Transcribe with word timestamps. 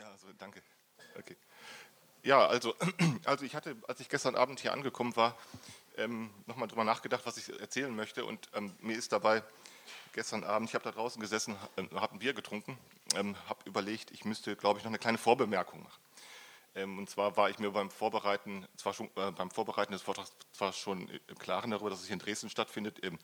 Ja, 0.00 0.10
also 0.12 0.28
danke. 0.38 0.62
Okay. 1.18 1.36
Ja, 2.22 2.46
also, 2.46 2.74
also 3.26 3.44
ich 3.44 3.54
hatte, 3.54 3.76
als 3.86 4.00
ich 4.00 4.08
gestern 4.08 4.34
Abend 4.34 4.58
hier 4.60 4.72
angekommen 4.72 5.14
war, 5.14 5.36
ähm, 5.98 6.30
nochmal 6.46 6.68
drüber 6.68 6.84
nachgedacht, 6.84 7.26
was 7.26 7.36
ich 7.36 7.60
erzählen 7.60 7.94
möchte. 7.94 8.24
Und 8.24 8.48
ähm, 8.54 8.74
mir 8.80 8.96
ist 8.96 9.12
dabei 9.12 9.42
gestern 10.14 10.42
Abend, 10.44 10.70
ich 10.70 10.74
habe 10.74 10.84
da 10.84 10.90
draußen 10.90 11.20
gesessen, 11.20 11.54
äh, 11.76 11.82
habe 11.96 12.14
ein 12.14 12.18
Bier 12.18 12.32
getrunken, 12.32 12.78
ähm, 13.14 13.36
habe 13.46 13.60
überlegt, 13.66 14.10
ich 14.10 14.24
müsste, 14.24 14.56
glaube 14.56 14.78
ich, 14.78 14.84
noch 14.84 14.90
eine 14.90 14.98
kleine 14.98 15.18
Vorbemerkung 15.18 15.82
machen. 15.82 16.00
Ähm, 16.74 16.96
und 16.96 17.10
zwar 17.10 17.36
war 17.36 17.50
ich 17.50 17.58
mir 17.58 17.70
beim 17.70 17.90
Vorbereiten, 17.90 18.66
zwar 18.76 18.94
schon, 18.94 19.08
äh, 19.16 19.32
beim 19.32 19.50
Vorbereiten 19.50 19.92
des 19.92 20.00
Vortrags 20.00 20.32
zwar 20.52 20.72
schon 20.72 21.10
im 21.10 21.38
Klaren 21.38 21.72
darüber, 21.72 21.90
dass 21.90 22.00
es 22.00 22.06
hier 22.06 22.14
in 22.14 22.20
Dresden 22.20 22.48
stattfindet, 22.48 23.00
in 23.00 23.18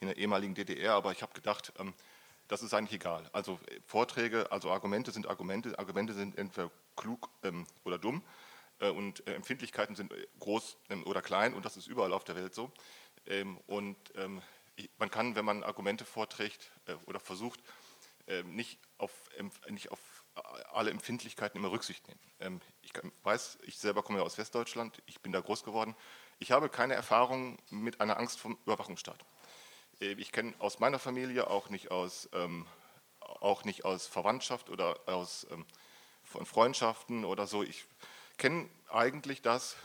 der 0.00 0.16
ehemaligen 0.16 0.54
DDR, 0.54 0.94
aber 0.94 1.12
ich 1.12 1.20
habe 1.20 1.34
gedacht, 1.34 1.74
ähm, 1.78 1.92
das 2.48 2.62
ist 2.62 2.74
eigentlich 2.74 3.00
egal. 3.00 3.28
Also 3.32 3.58
äh, 3.66 3.80
Vorträge, 3.86 4.50
also 4.52 4.70
Argumente 4.70 5.10
sind 5.10 5.26
Argumente, 5.26 5.78
Argumente 5.78 6.14
sind 6.14 6.38
entweder 6.38 6.70
klug 6.96 7.30
ähm, 7.42 7.66
oder 7.84 7.98
dumm 7.98 8.22
äh, 8.80 8.88
und 8.88 9.26
äh, 9.26 9.34
Empfindlichkeiten 9.34 9.96
sind 9.96 10.12
äh, 10.12 10.26
groß 10.38 10.76
ähm, 10.90 11.04
oder 11.06 11.22
klein 11.22 11.54
und 11.54 11.64
das 11.64 11.76
ist 11.76 11.86
überall 11.86 12.12
auf 12.12 12.24
der 12.24 12.36
Welt 12.36 12.54
so. 12.54 12.70
Ähm, 13.26 13.58
und 13.66 13.96
ähm, 14.16 14.42
man 14.98 15.10
kann, 15.10 15.36
wenn 15.36 15.44
man 15.44 15.62
Argumente 15.62 16.04
vorträgt 16.04 16.70
äh, 16.86 16.94
oder 17.06 17.20
versucht, 17.20 17.60
ähm, 18.26 18.54
nicht 18.54 18.78
auf, 18.98 19.12
nicht 19.68 19.90
auf 19.90 20.00
alle 20.72 20.90
Empfindlichkeiten 20.90 21.58
immer 21.58 21.70
Rücksicht 21.70 22.06
nehmen. 22.08 22.20
Ähm, 22.40 22.60
ich 22.82 22.92
weiß, 23.22 23.58
ich 23.62 23.78
selber 23.78 24.02
komme 24.02 24.18
ja 24.18 24.24
aus 24.24 24.38
Westdeutschland, 24.38 25.02
ich 25.06 25.20
bin 25.20 25.32
da 25.32 25.40
groß 25.40 25.62
geworden. 25.62 25.94
Ich 26.38 26.50
habe 26.50 26.68
keine 26.68 26.94
Erfahrung 26.94 27.58
mit 27.70 28.00
einer 28.00 28.18
Angst 28.18 28.40
vom 28.40 28.58
Überwachungsstaat. 28.64 29.24
Äh, 30.00 30.12
ich 30.12 30.32
kenne 30.32 30.54
aus 30.58 30.78
meiner 30.78 30.98
Familie 30.98 31.48
auch 31.48 31.70
nicht 31.70 31.90
aus, 31.90 32.28
ähm, 32.32 32.66
auch 33.20 33.64
nicht 33.64 33.84
aus 33.84 34.06
Verwandtschaft 34.06 34.70
oder 34.70 34.98
aus 35.06 35.46
ähm, 35.50 35.64
von 36.22 36.46
Freundschaften 36.46 37.24
oder 37.24 37.46
so. 37.46 37.62
Ich 37.62 37.84
kenne 38.38 38.68
eigentlich 38.88 39.42
das 39.42 39.76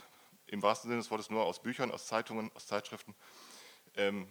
im 0.46 0.62
wahrsten 0.62 0.88
Sinne 0.90 1.00
des 1.00 1.10
Wortes 1.10 1.30
nur 1.30 1.44
aus 1.44 1.62
Büchern, 1.62 1.90
aus 1.90 2.06
Zeitungen, 2.06 2.50
aus 2.54 2.66
Zeitschriften. 2.66 3.14
Ähm, 3.96 4.28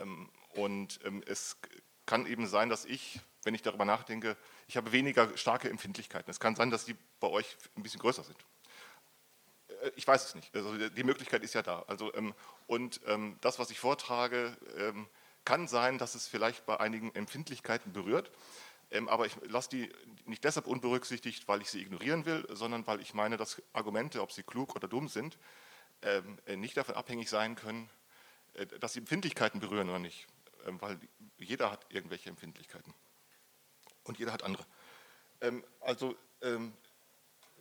ähm 0.00 0.30
und 0.54 0.98
ähm, 1.04 1.22
es 1.26 1.58
kann 2.06 2.26
eben 2.26 2.48
sein, 2.48 2.70
dass 2.70 2.84
ich, 2.84 3.20
wenn 3.44 3.54
ich 3.54 3.62
darüber 3.62 3.84
nachdenke, 3.84 4.36
ich 4.66 4.76
habe 4.76 4.90
weniger 4.90 5.36
starke 5.36 5.70
Empfindlichkeiten. 5.70 6.28
Es 6.28 6.40
kann 6.40 6.56
sein, 6.56 6.70
dass 6.70 6.86
die 6.86 6.96
bei 7.20 7.28
euch 7.28 7.56
ein 7.76 7.84
bisschen 7.84 8.00
größer 8.00 8.24
sind. 8.24 8.36
Äh, 9.68 9.92
ich 9.94 10.08
weiß 10.08 10.24
es 10.24 10.34
nicht. 10.34 10.52
Also 10.56 10.88
die 10.88 11.04
Möglichkeit 11.04 11.44
ist 11.44 11.54
ja 11.54 11.62
da. 11.62 11.84
Also, 11.86 12.12
ähm, 12.14 12.34
und 12.66 13.00
das, 13.40 13.58
was 13.58 13.70
ich 13.70 13.78
vortrage, 13.80 14.56
kann 15.44 15.68
sein, 15.68 15.98
dass 15.98 16.14
es 16.14 16.26
vielleicht 16.26 16.66
bei 16.66 16.78
einigen 16.78 17.14
Empfindlichkeiten 17.14 17.92
berührt, 17.92 18.30
ähm, 18.90 19.08
aber 19.08 19.26
ich 19.26 19.36
lasse 19.48 19.70
die 19.70 19.92
nicht 20.24 20.44
deshalb 20.44 20.66
unberücksichtigt, 20.66 21.46
weil 21.48 21.62
ich 21.62 21.70
sie 21.70 21.80
ignorieren 21.80 22.26
will, 22.26 22.46
sondern 22.50 22.86
weil 22.86 23.00
ich 23.00 23.14
meine, 23.14 23.36
dass 23.36 23.62
Argumente, 23.72 24.20
ob 24.20 24.32
sie 24.32 24.42
klug 24.42 24.74
oder 24.74 24.88
dumm 24.88 25.08
sind, 25.08 25.38
ähm, 26.02 26.38
äh, 26.46 26.56
nicht 26.56 26.76
davon 26.76 26.96
abhängig 26.96 27.28
sein 27.30 27.54
können, 27.54 27.88
äh, 28.54 28.66
dass 28.66 28.94
sie 28.94 29.00
Empfindlichkeiten 29.00 29.60
berühren 29.60 29.88
oder 29.88 29.98
nicht, 29.98 30.26
ähm, 30.66 30.80
weil 30.80 30.98
jeder 31.38 31.70
hat 31.70 31.86
irgendwelche 31.90 32.30
Empfindlichkeiten 32.30 32.92
und 34.04 34.18
jeder 34.18 34.32
hat 34.32 34.42
andere. 34.42 34.64
Also 35.80 36.16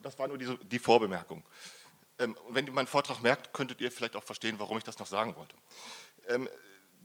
das 0.01 0.19
war 0.19 0.27
nur 0.27 0.37
die, 0.37 0.57
die 0.65 0.79
Vorbemerkung. 0.79 1.45
Wenn 2.17 2.67
ihr 2.67 2.73
meinen 2.73 2.87
Vortrag 2.87 3.21
merkt, 3.21 3.53
könntet 3.53 3.79
ihr 3.79 3.89
vielleicht 3.89 4.17
auch 4.17 4.23
verstehen, 4.23 4.59
warum 4.59 4.77
ich 4.77 4.83
das 4.83 4.99
noch 4.99 5.07
sagen 5.07 5.37
wollte 5.37 5.55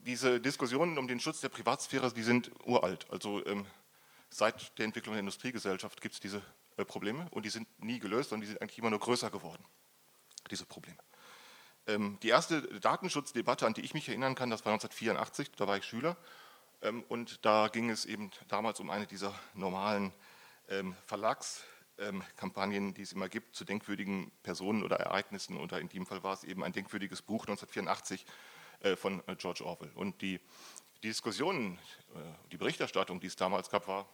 diese 0.05 0.41
Diskussionen 0.41 0.99
um 0.99 1.09
den 1.09 1.21
Schutz 1.21 1.41
der 1.41 1.49
Privatsphäre, 1.49 2.13
die 2.13 2.23
sind 2.23 2.51
uralt. 2.65 3.07
Also 3.11 3.45
ähm, 3.47 3.67
seit 4.29 4.79
der 4.79 4.85
Entwicklung 4.85 5.15
der 5.15 5.21
Industriegesellschaft 5.21 6.01
gibt 6.01 6.15
es 6.15 6.21
diese 6.21 6.43
äh, 6.77 6.85
Probleme 6.85 7.27
und 7.31 7.45
die 7.45 7.51
sind 7.51 7.67
nie 7.83 7.99
gelöst, 7.99 8.31
sondern 8.31 8.43
die 8.43 8.49
sind 8.49 8.61
eigentlich 8.61 8.79
immer 8.79 8.91
nur 8.91 9.01
größer 9.01 9.31
geworden, 9.31 9.65
diese 10.51 10.67
Probleme. 10.67 10.99
Ähm, 11.87 12.19
die 12.23 12.29
erste 12.29 12.63
Datenschutzdebatte, 12.81 13.67
an 13.67 13.75
die 13.75 13.83
ich 13.83 13.95
mich 13.95 14.09
erinnern 14.09 14.35
kann, 14.35 14.51
das 14.51 14.65
war 14.65 14.73
1984, 14.73 15.53
da 15.53 15.67
war 15.67 15.77
ich 15.77 15.85
Schüler 15.85 16.17
ähm, 16.83 17.03
und 17.09 17.45
da 17.45 17.69
ging 17.69 17.91
es 17.91 18.05
eben 18.05 18.31
damals 18.49 18.81
um 18.81 18.91
eine 18.91 19.07
dieser 19.07 19.35
normalen 19.55 20.13
ähm, 20.69 20.95
Verlagskampagnen, 21.07 22.95
die 22.95 23.03
es 23.03 23.13
immer 23.13 23.29
gibt, 23.29 23.57
zu 23.57 23.65
denkwürdigen 23.65 24.31
Personen 24.43 24.83
oder 24.83 24.97
Ereignissen. 24.97 25.57
Oder 25.59 25.81
in 25.81 25.89
dem 25.89 26.07
Fall 26.07 26.23
war 26.23 26.35
es 26.35 26.45
eben 26.45 26.65
ein 26.65 26.73
denkwürdiges 26.73 27.23
Buch 27.23 27.43
1984 27.43 28.23
äh, 28.23 28.29
von 28.97 29.23
äh, 29.27 29.37
George 29.37 29.65
Orwell. 29.65 29.91
Und 29.95 30.21
die, 30.23 30.41
die 31.03 31.09
Diskussionen, 31.09 31.79
äh, 32.15 32.19
die 32.53 32.57
Berichterstattung, 32.57 33.21
die 33.21 33.27
es 33.27 33.37
damals 33.37 33.71
gab, 33.71 33.89
war 33.89 34.07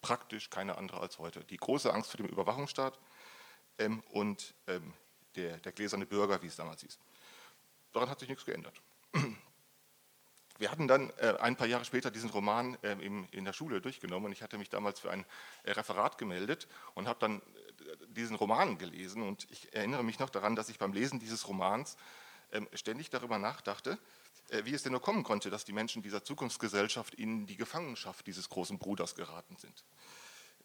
praktisch 0.00 0.50
keine 0.50 0.78
andere 0.78 1.00
als 1.00 1.18
heute. 1.18 1.44
Die 1.44 1.56
große 1.56 1.92
Angst 1.92 2.10
vor 2.10 2.18
dem 2.18 2.26
Überwachungsstaat 2.26 2.98
ähm, 3.78 4.02
und 4.10 4.54
ähm, 4.66 4.92
der, 5.34 5.58
der 5.58 5.72
gläserne 5.72 6.06
Bürger, 6.06 6.42
wie 6.42 6.46
es 6.46 6.56
damals 6.56 6.82
hieß. 6.82 6.98
Daran 7.92 8.08
hat 8.08 8.20
sich 8.20 8.28
nichts 8.28 8.44
geändert. 8.44 8.80
Wir 10.58 10.70
hatten 10.70 10.88
dann 10.88 11.10
äh, 11.18 11.34
ein 11.40 11.56
paar 11.56 11.66
Jahre 11.66 11.84
später 11.84 12.10
diesen 12.10 12.30
Roman 12.30 12.78
äh, 12.82 12.92
im, 12.92 13.28
in 13.30 13.44
der 13.44 13.52
Schule 13.52 13.80
durchgenommen 13.80 14.26
und 14.26 14.32
ich 14.32 14.42
hatte 14.42 14.56
mich 14.56 14.70
damals 14.70 15.00
für 15.00 15.10
ein 15.10 15.26
äh, 15.64 15.72
Referat 15.72 16.16
gemeldet 16.16 16.66
und 16.94 17.08
habe 17.08 17.18
dann 17.20 17.42
diesen 18.08 18.36
Roman 18.36 18.78
gelesen 18.78 19.22
und 19.22 19.46
ich 19.50 19.74
erinnere 19.74 20.02
mich 20.02 20.18
noch 20.18 20.30
daran, 20.30 20.56
dass 20.56 20.70
ich 20.70 20.78
beim 20.78 20.92
Lesen 20.92 21.20
dieses 21.20 21.46
Romans 21.46 21.96
ständig 22.74 23.10
darüber 23.10 23.38
nachdachte, 23.38 23.98
äh, 24.50 24.64
wie 24.64 24.74
es 24.74 24.82
denn 24.82 24.92
nur 24.92 25.02
kommen 25.02 25.24
konnte, 25.24 25.50
dass 25.50 25.64
die 25.64 25.72
Menschen 25.72 26.02
dieser 26.02 26.22
Zukunftsgesellschaft 26.22 27.14
in 27.14 27.46
die 27.46 27.56
Gefangenschaft 27.56 28.26
dieses 28.26 28.48
großen 28.48 28.78
Bruders 28.78 29.14
geraten 29.14 29.56
sind. 29.56 29.84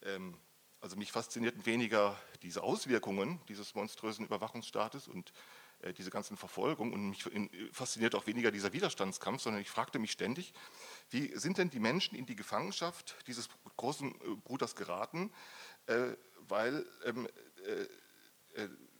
Ähm, 0.03 0.37
also 0.79 0.95
mich 0.95 1.11
faszinierten 1.11 1.65
weniger 1.65 2.19
diese 2.41 2.63
Auswirkungen 2.63 3.39
dieses 3.47 3.75
monströsen 3.75 4.25
Überwachungsstaates 4.25 5.07
und 5.07 5.31
äh, 5.81 5.93
diese 5.93 6.09
ganzen 6.09 6.37
Verfolgungen 6.37 6.93
und 6.93 7.09
mich 7.09 7.25
fasziniert 7.71 8.15
auch 8.15 8.27
weniger 8.27 8.51
dieser 8.51 8.73
Widerstandskampf, 8.73 9.41
sondern 9.41 9.61
ich 9.61 9.69
fragte 9.69 9.99
mich 9.99 10.11
ständig, 10.11 10.53
wie 11.09 11.35
sind 11.37 11.57
denn 11.57 11.69
die 11.69 11.79
Menschen 11.79 12.15
in 12.15 12.25
die 12.25 12.35
Gefangenschaft 12.35 13.15
dieses 13.27 13.49
großen 13.77 14.09
äh, 14.09 14.35
Bruders 14.43 14.75
geraten, 14.75 15.31
weil 16.47 16.85
ähm, 17.05 17.27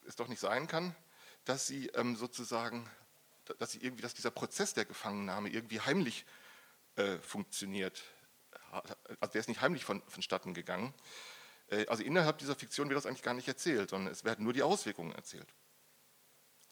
es 0.08 0.16
doch 0.16 0.28
nicht 0.28 0.40
sein 0.40 0.68
kann, 0.68 0.96
dass 1.52 1.68
sie 1.68 1.88
ähm, 1.96 2.16
sozusagen, 2.16 2.90
dass 3.60 3.74
sie 3.74 3.80
irgendwie, 3.80 4.02
dass 4.02 4.14
dieser 4.14 4.32
Prozess 4.32 4.74
der 4.74 4.86
Gefangennahme 4.86 5.50
irgendwie 5.50 5.82
heimlich 5.82 6.26
äh, 6.96 7.18
funktioniert. 7.18 8.02
Also 9.20 9.34
der 9.34 9.42
ist 9.42 9.50
nicht 9.50 9.60
heimlich 9.60 9.84
von, 9.84 10.02
vonstatten 10.08 10.54
gegangen. 10.54 10.94
Äh, 11.68 11.88
also 11.88 12.04
innerhalb 12.04 12.38
dieser 12.38 12.56
Fiktion 12.56 12.88
wird 12.88 12.96
das 12.96 13.06
eigentlich 13.06 13.22
gar 13.22 13.34
nicht 13.34 13.50
erzählt, 13.50 13.90
sondern 13.90 14.14
es 14.14 14.24
werden 14.24 14.46
nur 14.46 14.54
die 14.54 14.64
Auswirkungen 14.64 15.12
erzählt. 15.12 15.54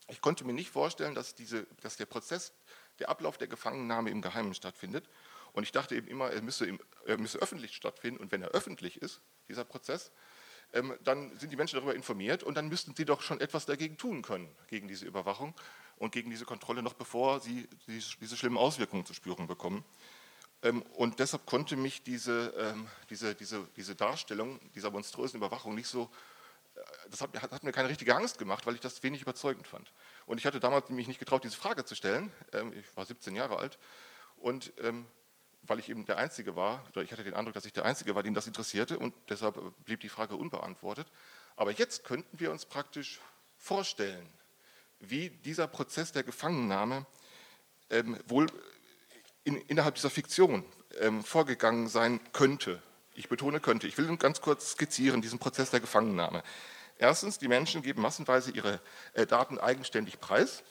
Ich 0.08 0.22
konnte 0.22 0.46
mir 0.46 0.54
nicht 0.54 0.70
vorstellen, 0.70 1.14
dass, 1.14 1.36
diese, 1.36 1.68
dass 1.82 1.98
der 1.98 2.06
Prozess, 2.06 2.54
der 3.00 3.10
Ablauf 3.10 3.38
der 3.38 3.50
Gefangennahme 3.50 4.12
im 4.12 4.22
Geheimen 4.22 4.54
stattfindet. 4.54 5.10
Und 5.52 5.64
ich 5.64 5.74
dachte 5.74 5.94
eben 5.94 6.08
immer, 6.08 6.32
er 6.32 6.42
müsse, 6.42 6.66
im, 6.66 6.80
er 7.06 7.18
müsse 7.18 7.38
öffentlich 7.40 7.76
stattfinden. 7.76 8.22
Und 8.22 8.32
wenn 8.32 8.44
er 8.44 8.52
öffentlich 8.52 9.02
ist, 9.02 9.20
dieser 9.50 9.66
Prozess, 9.66 10.14
dann 11.04 11.36
sind 11.38 11.52
die 11.52 11.56
Menschen 11.56 11.78
darüber 11.78 11.96
informiert 11.96 12.44
und 12.44 12.56
dann 12.56 12.68
müssten 12.68 12.94
sie 12.96 13.06
doch 13.06 13.22
schon 13.22 13.42
etwas 13.42 13.66
dagegen 13.66 13.98
tun 13.98 14.22
können, 14.22 14.48
gegen 14.68 14.88
diese 14.88 15.06
Überwachung 15.06 15.56
und 15.98 16.12
gegen 16.12 16.30
diese 16.30 16.46
Kontrolle, 16.46 16.84
noch 16.84 16.94
bevor 16.94 17.40
sie 17.40 17.68
diese 17.88 18.38
schlimmen 18.38 18.58
Auswirkungen 18.58 19.06
zu 19.06 19.14
spüren 19.14 19.48
bekommen. 19.48 19.84
Ähm, 20.62 20.82
und 20.94 21.20
deshalb 21.20 21.46
konnte 21.46 21.76
mich 21.76 22.04
diese, 22.04 22.54
ähm, 22.58 22.88
diese, 23.10 23.36
diese, 23.36 23.68
diese 23.76 23.96
Darstellung 23.96 24.60
dieser 24.76 24.92
monströsen 24.92 25.38
Überwachung 25.38 25.76
nicht 25.76 25.88
so, 25.88 26.10
äh, 26.76 26.82
das 27.10 27.22
hat, 27.22 27.42
hat, 27.42 27.64
mir 27.64 27.72
keine 27.72 27.90
richtige 27.90 28.16
Angst 28.16 28.38
gemacht, 28.38 28.66
weil 28.66 28.76
ich 28.76 28.82
das 28.82 29.02
wenig 29.04 29.22
überzeugend 29.22 29.68
fand. 29.68 29.92
Und 30.26 30.38
ich 30.38 30.46
hatte 30.46 30.60
damals 30.60 30.90
mich 30.90 31.08
nicht 31.08 31.20
getraut, 31.20 31.44
diese 31.44 31.56
Frage 31.56 31.86
zu 31.86 31.96
stellen. 31.96 32.32
Ich 32.74 32.96
war 32.96 33.06
17 33.06 33.36
Jahre 33.36 33.58
alt 33.58 33.80
und 34.38 34.74
weil 35.64 35.80
ich 35.80 35.90
eben 35.90 36.06
der 36.06 36.18
Einzige 36.18 36.56
war, 36.56 36.86
oder 36.90 37.02
ich 37.02 37.12
hatte 37.12 37.24
den 37.24 37.34
Eindruck, 37.34 37.54
dass 37.54 37.66
ich 37.66 37.74
der 37.74 37.86
Einzige 37.86 38.16
war, 38.16 38.24
den 38.24 38.34
das 38.34 38.48
interessierte 38.48 38.98
und 38.98 39.14
deshalb 39.30 39.60
blieb 39.86 40.00
die 40.00 40.10
Frage 40.10 40.36
unbeantwortet. 40.36 41.08
Aber 41.56 41.72
jetzt 41.72 42.04
könnten 42.04 42.40
wir 42.40 42.52
uns 42.52 42.66
praktisch 42.66 43.20
vorstellen, 43.58 44.28
wie 45.00 45.30
dieser 45.30 45.68
Prozess 45.68 46.12
der 46.12 46.24
Gefangennahme 46.24 47.06
ähm, 47.90 48.18
wohl 48.28 48.48
in, 49.44 49.58
innerhalb 49.58 49.96
dieser 49.96 50.10
Fiktion 50.10 50.64
ähm, 51.00 51.24
vorgegangen 51.24 51.88
sein 51.88 52.20
könnte. 52.34 52.82
Ich 53.14 53.30
betone 53.30 53.60
könnte. 53.60 53.88
Ich 53.88 53.98
will 53.98 54.16
ganz 54.18 54.42
kurz 54.42 54.72
skizzieren 54.72 55.22
diesen 55.22 55.40
Prozess 55.40 55.72
der 55.72 55.80
Gefangennahme. 55.80 56.44
Erstens, 56.98 57.38
die 57.38 57.48
Menschen 57.48 57.82
geben 57.82 58.02
massenweise 58.02 58.52
ihre 58.52 58.82
äh, 59.14 59.26
Daten 59.26 59.58
eigenständig 59.58 60.20
preis, 60.20 60.64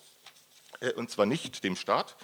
äh, 0.81 0.93
und 0.93 1.11
zwar 1.11 1.26
nicht 1.26 1.64
dem 1.64 1.76
Staat, 1.76 2.17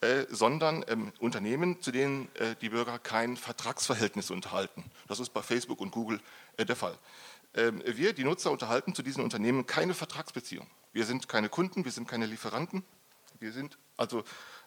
äh, 0.00 0.24
sondern 0.30 0.84
ähm, 0.88 1.12
Unternehmen, 1.18 1.80
zu 1.82 1.90
denen 1.90 2.34
äh, 2.36 2.54
die 2.60 2.70
Bürger 2.70 2.98
kein 2.98 3.36
Vertragsverhältnis 3.36 4.30
unterhalten. 4.30 4.84
Das 5.08 5.20
ist 5.20 5.30
bei 5.30 5.42
Facebook 5.42 5.80
und 5.80 5.90
Google 5.90 6.20
äh, 6.56 6.64
der 6.64 6.76
Fall. 6.76 6.96
Ähm, 7.54 7.82
wir, 7.84 8.12
die 8.12 8.24
Nutzer, 8.24 8.50
unterhalten 8.50 8.94
zu 8.94 9.02
diesen 9.02 9.22
Unternehmen 9.22 9.66
keine 9.66 9.92
Vertragsbeziehung. 9.92 10.66
Wir 10.92 11.04
sind 11.04 11.28
keine 11.28 11.48
Kunden, 11.48 11.84
wir 11.84 11.92
sind 11.92 12.08
keine 12.08 12.26
Lieferanten, 12.26 12.82
wir 13.38 13.52
sind 13.52 13.78
also 13.96 14.24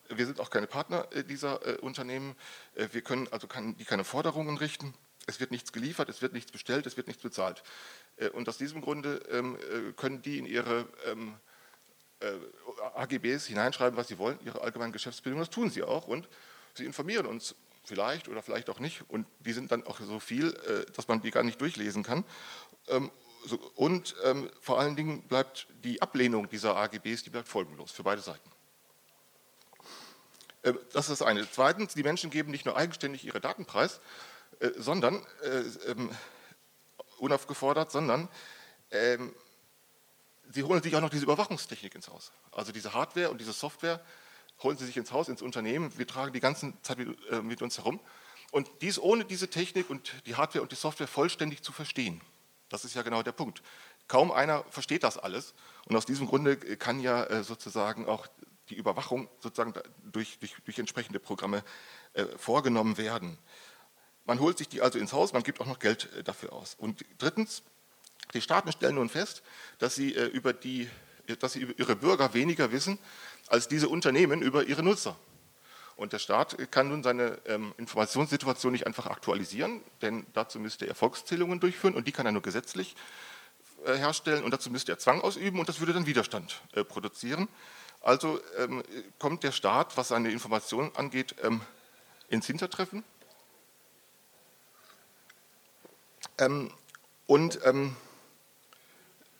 wir 0.09 0.25
sind 0.25 0.39
auch 0.39 0.49
keine 0.51 0.67
Partner 0.67 1.07
äh, 1.11 1.23
dieser 1.23 1.65
äh, 1.65 1.77
Unternehmen. 1.77 2.35
wir 2.75 3.01
können 3.01 3.27
also 3.31 3.47
kann, 3.47 3.75
die 3.77 3.85
keine 3.85 4.03
Forderungen 4.03 4.57
richten 4.57 4.93
es 5.25 5.39
wird 5.39 5.51
nichts 5.51 5.71
geliefert, 5.71 6.09
es 6.09 6.21
wird 6.21 6.33
nichts 6.33 6.51
bestellt, 6.51 6.85
es 6.85 6.97
wird 6.97 7.07
nichts 7.07 7.23
bezahlt. 7.23 7.63
Und 8.33 8.47
aus 8.49 8.57
diesem 8.57 8.81
Grunde 8.81 9.21
ähm, 9.31 9.55
äh, 9.55 9.93
können 9.93 10.21
die 10.21 10.37
in 10.37 10.45
ihre 10.45 10.85
ähm, 11.05 11.29
äh, 11.29 11.52
AGBs 12.95 13.45
hineinschreiben, 13.45 13.97
was 13.97 14.07
sie 14.07 14.17
wollen, 14.17 14.39
ihre 14.45 14.61
allgemeinen 14.61 14.93
Geschäftsbedingungen, 14.93 15.45
das 15.45 15.53
tun 15.53 15.69
sie 15.69 15.83
auch 15.83 16.07
und 16.07 16.27
sie 16.73 16.85
informieren 16.85 17.25
uns 17.25 17.55
vielleicht 17.85 18.27
oder 18.27 18.41
vielleicht 18.41 18.69
auch 18.69 18.79
nicht 18.79 19.03
und 19.09 19.27
die 19.39 19.53
sind 19.53 19.71
dann 19.71 19.85
auch 19.85 19.99
so 19.99 20.19
viel, 20.19 20.53
dass 20.95 21.07
man 21.07 21.21
die 21.21 21.31
gar 21.31 21.43
nicht 21.43 21.59
durchlesen 21.59 22.03
kann. 22.03 22.23
Ähm, 22.87 23.11
und 23.75 24.15
vor 24.61 24.79
allen 24.79 24.95
Dingen 24.95 25.23
bleibt 25.23 25.67
die 25.83 26.01
Ablehnung 26.01 26.47
dieser 26.49 26.77
AGBs, 26.77 27.23
die 27.23 27.29
bleibt 27.29 27.49
folgenlos 27.49 27.91
für 27.91 28.03
beide 28.03 28.21
Seiten. 28.21 28.49
Das 30.61 31.09
ist 31.09 31.19
das 31.19 31.21
eine. 31.21 31.45
Zweitens, 31.51 31.93
die 31.93 32.03
Menschen 32.03 32.29
geben 32.29 32.51
nicht 32.51 32.65
nur 32.65 32.77
eigenständig 32.77 33.25
ihre 33.25 33.41
Daten 33.41 33.65
preis, 33.65 33.99
sondern 34.77 35.25
unaufgefordert, 37.17 37.91
sondern 37.91 38.29
ähm, 38.91 39.33
sie 40.51 40.63
holen 40.63 40.81
sich 40.81 40.95
auch 40.95 41.01
noch 41.01 41.09
diese 41.09 41.23
Überwachungstechnik 41.23 41.95
ins 41.95 42.09
Haus. 42.09 42.31
Also 42.51 42.71
diese 42.71 42.93
Hardware 42.93 43.29
und 43.29 43.39
diese 43.39 43.53
Software 43.53 44.03
holen 44.61 44.77
sie 44.77 44.85
sich 44.85 44.97
ins 44.97 45.11
Haus, 45.11 45.29
ins 45.29 45.41
Unternehmen. 45.41 45.97
Wir 45.97 46.07
tragen 46.07 46.33
die 46.33 46.39
ganze 46.39 46.73
Zeit 46.81 46.97
mit, 46.97 47.17
äh, 47.29 47.41
mit 47.41 47.61
uns 47.61 47.77
herum. 47.77 47.99
Und 48.51 48.69
dies 48.81 48.99
ohne 48.99 49.25
diese 49.25 49.49
Technik 49.49 49.89
und 49.89 50.13
die 50.25 50.35
Hardware 50.35 50.61
und 50.61 50.71
die 50.71 50.75
Software 50.75 51.07
vollständig 51.07 51.63
zu 51.63 51.71
verstehen. 51.71 52.21
Das 52.69 52.85
ist 52.85 52.93
ja 52.93 53.01
genau 53.01 53.23
der 53.23 53.31
Punkt. 53.31 53.63
Kaum 54.07 54.31
einer 54.31 54.63
versteht 54.65 55.03
das 55.03 55.17
alles. 55.17 55.53
Und 55.85 55.95
aus 55.95 56.05
diesem 56.05 56.27
Grunde 56.27 56.57
kann 56.57 56.99
ja 56.99 57.23
äh, 57.23 57.43
sozusagen 57.43 58.07
auch 58.07 58.27
die 58.69 58.75
Überwachung 58.75 59.29
sozusagen 59.39 59.73
durch, 60.03 60.39
durch, 60.39 60.55
durch 60.63 60.79
entsprechende 60.79 61.19
Programme 61.19 61.63
äh, 62.13 62.25
vorgenommen 62.37 62.97
werden. 62.97 63.37
Man 64.25 64.39
holt 64.39 64.57
sich 64.57 64.69
die 64.69 64.81
also 64.81 64.99
ins 64.99 65.13
Haus, 65.13 65.33
man 65.33 65.43
gibt 65.43 65.59
auch 65.59 65.65
noch 65.65 65.79
Geld 65.79 66.11
äh, 66.13 66.23
dafür 66.23 66.53
aus. 66.53 66.75
Und 66.75 67.03
drittens, 67.17 67.63
die 68.33 68.41
Staaten 68.41 68.71
stellen 68.71 68.95
nun 68.95 69.09
fest, 69.09 69.43
dass 69.79 69.95
sie, 69.95 70.15
äh, 70.15 70.25
über, 70.25 70.53
die, 70.53 70.89
dass 71.39 71.53
sie 71.53 71.59
über 71.59 71.73
ihre 71.77 71.95
Bürger 71.95 72.33
weniger 72.33 72.71
wissen 72.71 72.99
als 73.47 73.67
diese 73.67 73.89
Unternehmen 73.89 74.41
über 74.41 74.63
ihre 74.65 74.83
Nutzer. 74.83 75.15
Und 75.95 76.13
der 76.13 76.19
Staat 76.19 76.57
kann 76.71 76.89
nun 76.89 77.03
seine 77.03 77.39
ähm, 77.45 77.73
Informationssituation 77.77 78.71
nicht 78.71 78.87
einfach 78.87 79.05
aktualisieren, 79.05 79.81
denn 80.01 80.25
dazu 80.33 80.59
müsste 80.59 80.87
er 80.87 80.95
Volkszählungen 80.95 81.59
durchführen 81.59 81.93
und 81.93 82.07
die 82.07 82.11
kann 82.11 82.25
er 82.25 82.31
nur 82.31 82.41
gesetzlich 82.41 82.95
äh, 83.85 83.95
herstellen 83.95 84.43
und 84.43 84.51
dazu 84.51 84.71
müsste 84.71 84.91
er 84.91 84.97
Zwang 84.97 85.21
ausüben 85.21 85.59
und 85.59 85.69
das 85.69 85.79
würde 85.79 85.93
dann 85.93 86.07
Widerstand 86.07 86.61
äh, 86.73 86.83
produzieren. 86.83 87.47
Also 88.01 88.39
ähm, 88.57 88.83
kommt 89.19 89.43
der 89.43 89.51
Staat, 89.51 89.95
was 89.95 90.09
seine 90.09 90.31
Informationen 90.31 90.91
angeht, 90.95 91.35
ähm, 91.43 91.61
ins 92.29 92.47
Hintertreffen 92.47 93.03
Ähm, 96.37 96.71
und 97.27 97.59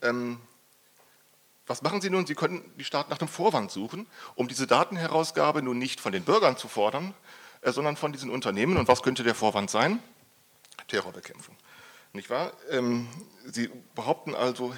ähm, 0.03 0.39
was 1.65 1.81
machen 1.81 2.01
Sie 2.01 2.09
nun? 2.09 2.25
Sie 2.25 2.35
können 2.35 2.63
die 2.77 2.83
Staaten 2.83 3.09
nach 3.09 3.17
dem 3.17 3.29
Vorwand 3.29 3.71
suchen, 3.71 4.07
um 4.35 4.47
diese 4.47 4.67
Datenherausgabe 4.67 5.61
nun 5.61 5.77
nicht 5.77 6.01
von 6.01 6.11
den 6.11 6.23
Bürgern 6.23 6.57
zu 6.57 6.67
fordern, 6.67 7.13
äh, 7.61 7.71
sondern 7.71 7.95
von 7.95 8.11
diesen 8.11 8.29
Unternehmen. 8.29 8.77
Und 8.77 8.87
was 8.87 9.01
könnte 9.01 9.23
der 9.23 9.35
Vorwand 9.35 9.69
sein? 9.69 10.03
Terrorbekämpfung. 10.87 11.55
Nicht 12.11 12.29
wahr? 12.29 12.51
Ähm, 12.69 13.07
Sie 13.45 13.69
behaupten 13.95 14.35
also, 14.35 14.75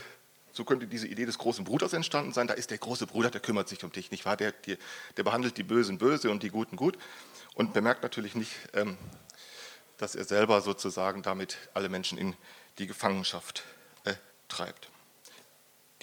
so 0.51 0.63
könnte 0.63 0.87
diese 0.87 1.07
Idee 1.07 1.25
des 1.25 1.37
großen 1.37 1.65
Bruders 1.65 1.93
entstanden 1.93 2.33
sein. 2.33 2.47
Da 2.47 2.53
ist 2.53 2.69
der 2.69 2.77
große 2.77 3.07
Bruder, 3.07 3.31
der 3.31 3.41
kümmert 3.41 3.67
sich 3.67 3.83
um 3.83 3.91
dich, 3.91 4.11
nicht 4.11 4.25
wahr? 4.25 4.37
Der, 4.37 4.51
der, 4.51 4.77
der 5.17 5.23
behandelt 5.23 5.57
die 5.57 5.63
Bösen 5.63 5.97
böse 5.97 6.29
und 6.29 6.43
die 6.43 6.49
Guten 6.49 6.75
gut 6.75 6.97
und 7.55 7.73
bemerkt 7.73 8.03
natürlich 8.03 8.35
nicht, 8.35 8.53
ähm, 8.73 8.97
dass 9.97 10.13
er 10.13 10.25
selber 10.25 10.61
sozusagen 10.61 11.23
damit 11.23 11.57
alle 11.73 11.89
Menschen 11.89 12.17
in 12.17 12.35
die 12.77 12.87
Gefangenschaft 12.87 13.63
äh, 14.03 14.13
treibt. 14.47 14.89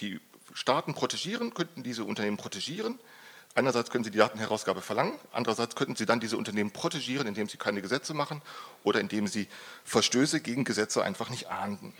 Die 0.03 0.19
Staaten 0.53 0.93
protegieren, 0.93 1.53
könnten 1.53 1.83
diese 1.83 2.03
Unternehmen 2.03 2.37
protegieren. 2.37 2.99
Einerseits 3.55 3.89
können 3.89 4.03
sie 4.03 4.11
die 4.11 4.17
Datenherausgabe 4.17 4.81
verlangen, 4.81 5.13
andererseits 5.31 5.75
könnten 5.75 5.95
sie 5.95 6.05
dann 6.05 6.19
diese 6.19 6.37
Unternehmen 6.37 6.71
protegieren, 6.71 7.27
indem 7.27 7.47
sie 7.47 7.57
keine 7.57 7.81
Gesetze 7.81 8.13
machen 8.13 8.41
oder 8.83 8.99
indem 8.99 9.27
sie 9.27 9.47
Verstöße 9.83 10.41
gegen 10.41 10.63
Gesetze 10.63 11.03
einfach 11.03 11.29
nicht 11.29 11.49
ahnden. 11.49 11.93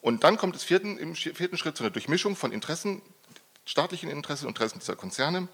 Und 0.00 0.22
dann 0.22 0.36
kommt 0.36 0.54
es 0.54 0.62
vierten, 0.62 0.96
im 0.96 1.16
vierten 1.16 1.58
Schritt 1.58 1.76
zu 1.76 1.82
einer 1.82 1.90
Durchmischung 1.90 2.36
von 2.36 2.52
Interessen, 2.52 3.02
staatlichen 3.64 4.08
Interessen 4.08 4.46
und 4.46 4.50
Interessen 4.50 4.78
dieser 4.78 4.94
Konzerne, 4.94 5.48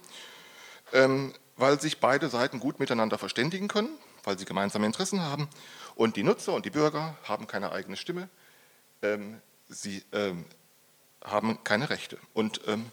ähm, 0.93 1.33
weil 1.57 1.81
sich 1.81 2.01
beide 2.01 2.29
Seiten 2.29 2.61
gut 2.61 2.79
miteinander 2.79 3.17
verständigen 3.17 3.69
können 3.69 3.97
weil 4.27 4.39
sie 4.39 4.45
gemeinsame 4.45 4.87
Interessen 4.87 5.21
haben. 5.21 5.49
Und 5.95 6.17
die 6.17 6.23
Nutzer 6.23 6.53
und 6.55 6.65
die 6.65 6.71
Bürger 6.71 7.17
haben 7.25 7.47
keine 7.47 7.73
eigene 7.73 7.97
Stimme, 7.97 8.29
ähm, 9.03 9.41
sie 9.69 10.03
ähm, 10.13 10.45
haben 11.25 11.63
keine 11.65 11.91
Rechte 11.91 12.19
und 12.35 12.61
ähm, 12.67 12.91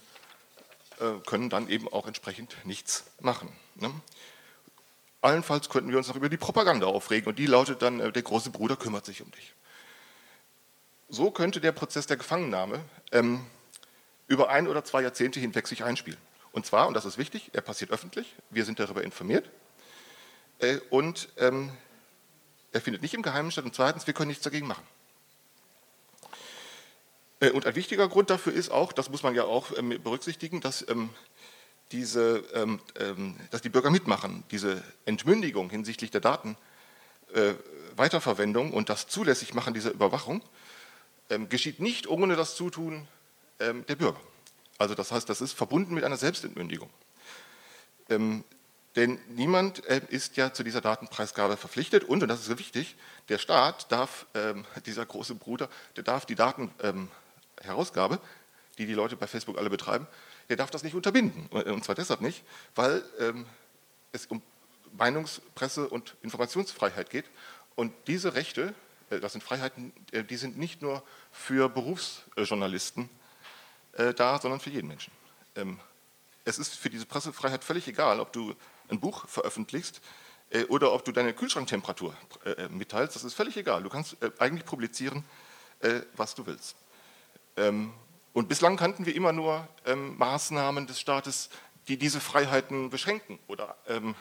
äh, 1.00 1.20
können 1.26 1.50
dann 1.50 1.70
eben 1.70 1.88
auch 1.92 2.08
entsprechend 2.08 2.56
nichts 2.64 3.06
machen. 3.20 3.52
Ne? 3.76 3.92
Allenfalls 5.22 5.70
könnten 5.70 5.92
wir 5.92 5.98
uns 5.98 6.08
noch 6.08 6.16
über 6.16 6.30
die 6.30 6.38
Propaganda 6.38 6.88
aufregen 6.88 7.28
und 7.28 7.38
die 7.38 7.46
lautet 7.46 7.82
dann, 7.82 8.00
äh, 8.00 8.12
der 8.12 8.24
große 8.24 8.50
Bruder 8.50 8.76
kümmert 8.76 9.06
sich 9.06 9.22
um 9.22 9.30
dich. 9.32 9.54
So 11.10 11.30
könnte 11.30 11.60
der 11.60 11.74
Prozess 11.74 12.08
der 12.08 12.18
Gefangennahme 12.18 12.80
ähm, 13.12 13.46
über 14.28 14.50
ein 14.50 14.68
oder 14.68 14.84
zwei 14.86 15.02
Jahrzehnte 15.02 15.40
hinweg 15.40 15.68
sich 15.68 15.84
einspielen. 15.84 16.20
Und 16.54 16.66
zwar, 16.66 16.88
und 16.88 16.94
das 16.94 17.06
ist 17.06 17.18
wichtig, 17.18 17.52
er 17.54 17.62
passiert 17.62 17.92
öffentlich, 17.92 18.34
wir 18.50 18.66
sind 18.66 18.80
darüber 18.80 19.04
informiert, 19.04 19.50
äh, 20.62 20.80
und 20.90 21.30
ähm, 21.38 21.72
er 22.72 22.82
findet 22.82 23.02
nicht 23.02 23.14
im 23.14 23.22
Geheimen 23.22 23.52
statt. 23.52 23.66
Und 23.66 23.76
zweitens, 23.76 24.08
wir 24.08 24.14
können 24.14 24.30
nichts 24.30 24.44
dagegen 24.44 24.68
machen. 24.68 24.84
Äh, 27.42 27.52
und 27.52 27.66
ein 27.66 27.76
wichtiger 27.76 28.08
Grund 28.08 28.30
dafür 28.30 28.54
ist 28.54 28.72
auch, 28.72 28.94
das 28.94 29.10
muss 29.10 29.24
man 29.24 29.36
ja 29.36 29.44
auch 29.44 29.78
ähm, 29.78 29.90
berücksichtigen, 30.02 30.62
dass, 30.62 30.88
ähm, 30.88 31.10
diese, 31.92 32.46
ähm, 32.54 32.80
dass 33.50 33.62
die 33.62 33.68
Bürger 33.68 33.90
mitmachen. 33.90 34.46
Diese 34.52 34.82
Entmündigung 35.04 35.70
hinsichtlich 35.70 36.10
der 36.12 36.22
Datenweiterverwendung 36.22 38.72
äh, 38.72 38.76
und 38.76 38.88
das 38.88 39.08
Zulässigmachen 39.08 39.74
dieser 39.74 39.92
Überwachung 39.92 40.42
geschieht 41.48 41.80
nicht 41.80 42.08
ohne 42.08 42.36
das 42.36 42.56
Zutun 42.56 43.08
der 43.58 43.96
Bürger. 43.96 44.20
Also 44.78 44.96
das 44.96 45.14
heißt, 45.14 45.30
das 45.30 45.40
ist 45.40 45.54
verbunden 45.54 45.94
mit 45.94 46.04
einer 46.04 46.18
Selbstentmündigung. 46.18 46.90
Denn 48.10 48.44
niemand 49.30 49.86
äh, 49.86 50.02
ist 50.10 50.36
ja 50.36 50.52
zu 50.52 50.64
dieser 50.64 50.82
Datenpreisgabe 50.82 51.56
verpflichtet 51.56 52.04
und, 52.04 52.22
und 52.22 52.28
das 52.28 52.42
ist 52.42 52.48
so 52.48 52.60
wichtig, 52.60 52.98
der 53.30 53.38
Staat 53.38 53.90
darf, 53.94 54.26
dieser 54.86 55.06
große 55.06 55.36
Bruder, 55.36 55.70
der 55.96 56.04
darf 56.04 56.26
die 56.26 56.36
Datenherausgabe, 56.36 57.08
ähm, 57.64 58.20
die 58.78 58.86
die 58.86 58.94
Leute 58.94 59.16
bei 59.16 59.28
Facebook 59.28 59.58
alle 59.58 59.70
betreiben, 59.70 60.08
der 60.50 60.58
darf 60.58 60.72
das 60.72 60.84
nicht 60.84 60.96
unterbinden. 60.96 61.48
Und 61.48 61.84
zwar 61.84 61.96
deshalb 61.96 62.22
nicht, 62.22 62.44
weil 62.76 63.04
ähm, 63.20 63.46
es 64.12 64.26
um 64.28 64.42
Meinungs-, 64.98 65.42
Presse- 65.56 65.88
und 65.88 66.16
Informationsfreiheit 66.22 67.10
geht. 67.10 67.26
Und 67.76 67.94
diese 68.08 68.34
Rechte, 68.34 68.74
äh, 69.10 69.20
das 69.20 69.34
sind 69.34 69.44
Freiheiten, 69.44 69.94
äh, 70.12 70.24
die 70.24 70.38
sind 70.38 70.58
nicht 70.58 70.82
nur 70.82 71.04
für 71.32 71.70
Berufsjournalisten 71.70 73.10
äh, 73.94 74.14
da, 74.14 74.40
sondern 74.40 74.60
für 74.60 74.70
jeden 74.70 74.88
Menschen. 74.88 75.14
Ähm, 75.56 75.80
es 76.44 76.58
ist 76.58 76.76
für 76.76 76.90
diese 76.90 77.06
Pressefreiheit 77.06 77.64
völlig 77.64 77.88
egal, 77.88 78.20
ob 78.20 78.34
du 78.34 78.56
ein 78.90 79.00
Buch 79.00 79.28
veröffentlichst 79.28 80.02
äh, 80.50 80.64
oder 80.66 80.92
ob 80.94 81.06
du 81.06 81.12
deine 81.12 81.34
Kühlschranktemperatur 81.34 82.16
äh, 82.46 82.68
mitteilst, 82.70 83.16
das 83.16 83.24
ist 83.24 83.34
völlig 83.34 83.58
egal. 83.58 83.84
Du 83.84 83.90
kannst 83.90 84.22
äh, 84.22 84.32
eigentlich 84.40 84.66
publizieren, 84.66 85.24
äh, 85.80 86.02
was 86.16 86.36
du 86.36 86.46
willst. 86.46 86.76
Ähm, 87.58 87.94
und 88.34 88.48
bislang 88.48 88.78
kannten 88.78 89.06
wir 89.06 89.16
immer 89.16 89.34
nur 89.34 89.68
ähm, 89.86 90.18
Maßnahmen 90.18 90.88
des 90.88 91.00
Staates, 91.00 91.50
die 91.88 91.98
diese 91.98 92.20
Freiheiten 92.20 92.90
beschränken 92.90 93.40
oder 93.48 93.76
ähm, 93.88 94.16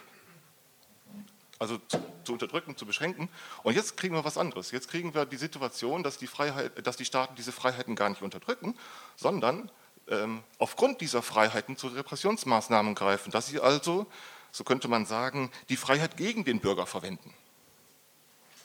also 1.59 1.79
zu, 1.89 2.03
zu, 2.25 2.33
unterdrücken, 2.33 2.77
zu 2.77 2.87
beschränken. 2.87 3.29
Und 3.63 3.75
jetzt 3.77 3.97
kriegen 3.97 4.15
wir 4.15 4.25
was 4.25 4.39
anderes. 4.39 4.71
Jetzt 4.71 4.89
kriegen 4.89 5.15
wir 5.15 5.27
die 5.27 5.37
Situation, 5.37 6.03
dass 6.03 6.17
die, 6.17 6.27
Freiheit, 6.27 6.87
dass 6.87 6.97
die 6.97 7.05
Staaten 7.05 7.35
diese 7.37 7.53
Freiheiten 7.53 7.95
gar 7.95 8.09
nicht 8.09 8.23
unterdrücken, 8.23 8.75
sondern 9.15 9.71
ähm, 10.09 10.43
aufgrund 10.59 11.03
dieser 11.03 11.23
Freiheiten 11.23 11.77
zu 11.77 11.89
Repressionsmaßnahmen 11.89 12.95
greifen, 12.95 13.31
dass 13.31 13.47
sie 13.47 13.61
also 13.61 14.07
so 14.53 14.65
könnte 14.65 14.89
man 14.89 15.07
sagen, 15.07 15.51
die 15.69 15.77
Freiheit 15.77 16.17
gegen 16.17 16.45
den 16.45 16.61
Bürger 16.61 16.87
verwenden. 16.87 17.33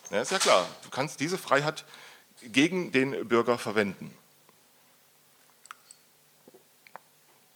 Ja, 0.09 0.21
ist 0.21 0.31
ja 0.31 0.39
klar, 0.39 0.65
du 0.83 0.89
kannst 0.89 1.19
diese 1.19 1.37
Freiheit 1.37 1.85
gegen 2.41 2.91
den 2.91 3.27
Bürger 3.27 3.57
verwenden. 3.57 4.15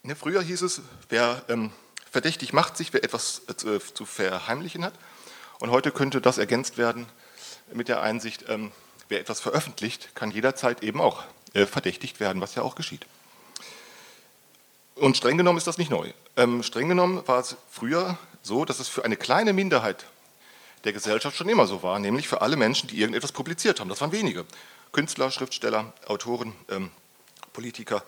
Ja, 0.04 0.16
früher 0.16 0.42
hieß 0.42 0.62
es, 0.62 0.82
wer 1.10 1.44
ähm, 1.50 1.72
verdächtig 2.10 2.54
macht 2.54 2.78
sich, 2.78 2.94
wer 2.94 3.04
etwas 3.04 3.42
äh, 3.50 3.80
zu 3.80 4.06
verheimlichen 4.06 4.86
hat. 4.86 4.94
Und 5.60 5.72
heute 5.72 5.92
könnte 5.92 6.22
das 6.22 6.38
ergänzt 6.38 6.78
werden 6.78 7.06
mit 7.74 7.90
der 7.90 8.02
Einsicht, 8.02 8.46
ähm, 8.48 8.72
wer 9.10 9.20
etwas 9.20 9.42
veröffentlicht, 9.42 10.16
kann 10.16 10.32
jederzeit 10.32 10.84
eben 10.84 11.02
auch 11.02 11.24
äh, 11.54 11.66
verdächtigt 11.66 12.22
werden, 12.22 12.42
was 12.42 12.56
ja 12.56 12.62
auch 12.62 12.76
geschieht. 12.76 13.06
Und 14.96 15.18
streng 15.18 15.38
genommen 15.38 15.58
ist 15.58 15.68
das 15.68 15.78
nicht 15.78 15.92
neu. 15.92 16.14
Ähm, 16.38 16.64
streng 16.64 16.88
genommen 16.88 17.22
war 17.28 17.40
es 17.40 17.58
früher 17.70 18.18
so, 18.42 18.64
dass 18.64 18.80
es 18.80 18.88
für 18.88 19.04
eine 19.04 19.18
kleine 19.18 19.52
Minderheit 19.52 20.06
der 20.86 20.94
Gesellschaft 20.94 21.36
schon 21.36 21.50
immer 21.50 21.68
so 21.68 21.84
war, 21.84 22.00
nämlich 22.00 22.30
für 22.30 22.42
alle 22.42 22.56
Menschen, 22.56 22.88
die 22.88 23.00
irgendetwas 23.00 23.34
publiziert 23.34 23.82
haben. 23.82 23.90
Das 23.90 24.00
waren 24.00 24.14
wenige. 24.14 24.46
Künstler, 24.94 25.30
Schriftsteller, 25.30 25.92
Autoren, 26.08 26.56
ähm, 26.70 26.90
Politiker, 27.52 28.04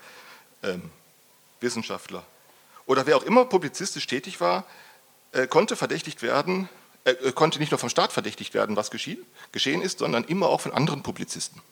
ähm, 0.62 0.90
Wissenschaftler. 1.62 2.24
Oder 2.86 3.06
wer 3.06 3.16
auch 3.16 3.22
immer 3.22 3.44
publizistisch 3.44 4.06
tätig 4.06 4.40
war, 4.40 4.66
äh, 5.32 5.46
konnte 5.46 5.76
verdächtigt 5.76 6.22
werden, 6.22 6.68
äh, 7.04 7.12
äh 7.12 7.32
konnte 7.32 7.58
nicht 7.58 7.70
nur 7.70 7.78
vom 7.78 7.88
Staat 7.88 8.12
verdächtigt 8.12 8.54
werden, 8.54 8.76
was 8.76 8.90
geschehen, 8.90 9.24
geschehen 9.52 9.82
ist, 9.82 9.98
sondern 9.98 10.24
immer 10.24 10.48
auch 10.48 10.60
von 10.60 10.72
anderen 10.72 11.02
Publizisten. 11.02 11.62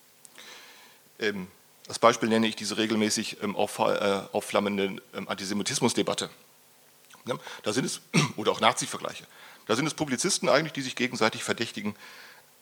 Ähm, 1.18 1.48
als 1.88 1.98
Beispiel 1.98 2.28
nenne 2.28 2.46
ich 2.46 2.56
diese 2.56 2.76
regelmäßig 2.76 3.42
ähm, 3.42 3.56
auf, 3.56 3.78
äh, 3.78 3.82
aufflammende 4.32 4.96
ähm, 5.14 5.28
Antisemitismusdebatte. 5.28 6.30
Ja, 7.26 7.34
da 7.62 7.72
sind 7.72 7.84
es, 7.84 8.00
oder 8.36 8.52
auch 8.52 8.60
Nazi-Vergleiche. 8.60 9.26
Da 9.66 9.76
sind 9.76 9.86
es 9.86 9.94
Publizisten 9.94 10.48
eigentlich, 10.48 10.72
die 10.72 10.82
sich 10.82 10.96
gegenseitig 10.96 11.44
verdächtigen, 11.44 11.94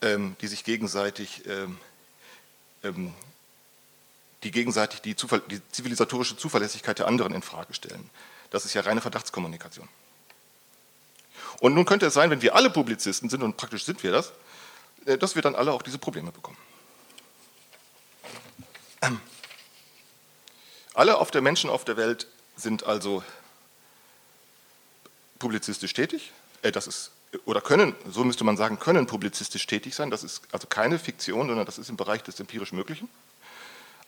die 0.02 0.47
sich 0.47 0.62
gegenseitig, 0.62 1.42
die 4.42 4.50
gegenseitig 4.50 5.00
die, 5.00 5.14
die, 5.14 5.61
zivilisatorische 5.71 6.37
Zuverlässigkeit 6.37 6.99
der 6.99 7.07
anderen 7.07 7.35
in 7.35 7.42
Frage 7.42 7.75
stellen. 7.75 8.09
Das 8.50 8.64
ist 8.64 8.75
ja 8.75 8.83
reine 8.83 9.00
Verdachtskommunikation. 9.00 9.88
Und 11.61 11.75
nun 11.75 11.85
könnte 11.85 12.07
es 12.07 12.14
sein, 12.14 12.30
wenn 12.30 12.42
wir 12.42 12.54
alle 12.54 12.71
Publizisten 12.71 13.28
sind, 13.28 13.42
und 13.42 13.57
praktisch 13.57 13.85
sind 13.85 14.02
wir 14.02 14.12
das, 14.12 14.33
äh, 15.07 15.18
dass 15.18 15.35
wir 15.35 15.42
dann 15.42 15.54
alle 15.54 15.73
auch 15.73 15.83
diese 15.83 15.99
Probleme 15.99 16.30
bekommen. 16.30 16.59
Ähm. 19.02 19.21
Alle 20.95 21.18
auf 21.18 21.30
der 21.30 21.42
Menschen 21.42 21.71
auf 21.71 21.85
der 21.85 21.97
Welt 21.97 22.26
sind 22.57 22.85
also 22.85 23.23
publizistisch 25.38 25.95
tätig, 25.95 26.33
äh, 26.62 26.73
das 26.73 26.87
ist, 26.87 27.12
oder 27.45 27.61
können, 27.61 27.95
so 28.09 28.25
müsste 28.25 28.45
man 28.45 28.57
sagen, 28.57 28.78
können 28.78 29.07
publizistisch 29.07 29.66
tätig 29.66 29.95
sein. 29.95 30.11
Das 30.11 30.25
ist 30.25 30.42
also 30.52 30.66
keine 30.66 30.99
Fiktion, 30.99 31.47
sondern 31.49 31.66
das 31.66 31.78
ist 31.78 31.88
im 31.88 31.97
Bereich 31.97 32.23
des 32.23 32.40
empirisch 32.40 32.73
Möglichen. 32.73 33.09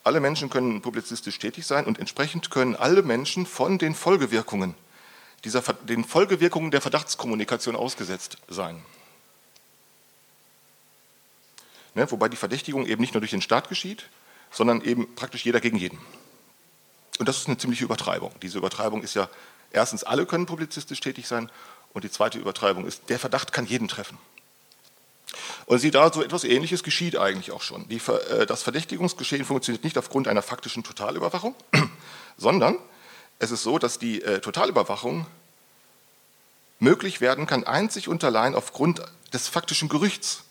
Alle 0.03 0.21
Menschen 0.21 0.49
können 0.49 0.81
publizistisch 0.81 1.39
tätig 1.39 1.67
sein 1.67 1.85
und 1.85 1.99
entsprechend 1.99 2.51
können 2.51 2.75
alle 2.75 3.03
Menschen 3.03 3.47
von 3.47 3.79
den 3.79 3.95
Folgewirkungen, 3.95 4.75
dieser, 5.45 5.61
den 5.61 6.05
Folgewirkungen 6.05 6.71
der 6.71 6.81
Verdachtskommunikation 6.81 7.77
ausgesetzt 7.77 8.39
sein. 8.49 8.83
Ne, 11.95 12.11
wobei 12.11 12.29
die 12.29 12.37
Verdächtigung 12.37 12.87
eben 12.87 13.01
nicht 13.01 13.15
nur 13.15 13.21
durch 13.21 13.33
den 13.33 13.43
Staat 13.43 13.69
geschieht, 13.69 14.09
sondern 14.51 14.81
eben 14.83 15.15
praktisch 15.15 15.45
jeder 15.45 15.61
gegen 15.61 15.77
jeden. 15.77 15.99
Und 17.19 17.29
das 17.29 17.39
ist 17.39 17.49
eine 17.49 17.59
ziemliche 17.59 17.85
Übertreibung. 17.85 18.33
Diese 18.41 18.59
Übertreibung 18.59 19.03
ist 19.03 19.15
ja, 19.15 19.29
erstens, 19.71 20.05
alle 20.05 20.25
können 20.25 20.47
publizistisch 20.47 21.01
tätig 21.01 21.27
sein 21.27 21.51
und 21.93 22.05
die 22.05 22.11
zweite 22.11 22.39
Übertreibung 22.39 22.87
ist, 22.87 23.09
der 23.11 23.19
Verdacht 23.19 23.53
kann 23.53 23.67
jeden 23.67 23.89
treffen. 23.89 24.17
Und 25.67 25.79
Sie 25.79 25.91
da 25.91 26.13
so 26.13 26.23
etwas 26.23 26.45
Ähnliches 26.45 26.83
geschieht 26.83 27.17
eigentlich 27.17 27.53
auch 27.53 27.63
schon. 27.63 27.89
Die, 27.89 28.01
äh, 28.31 28.47
das 28.47 28.63
Verdächtigungsgeschehen 28.63 29.45
funktioniert 29.45 29.85
nicht 29.85 29.99
aufgrund 29.99 30.29
einer 30.29 30.43
faktischen 30.43 30.83
Totalüberwachung, 30.83 31.55
sondern 32.37 32.77
es 33.39 33.51
ist 33.51 33.63
so, 33.63 33.79
dass 33.79 33.99
die 33.99 34.23
äh, 34.23 34.41
Totalüberwachung 34.41 35.27
möglich 36.79 37.21
werden 37.21 37.47
kann, 37.47 37.65
einzig 37.65 38.09
und 38.09 38.25
allein 38.25 38.55
aufgrund 38.55 39.03
des 39.33 39.49
faktischen 39.49 39.89
Gerüchts, 39.89 40.45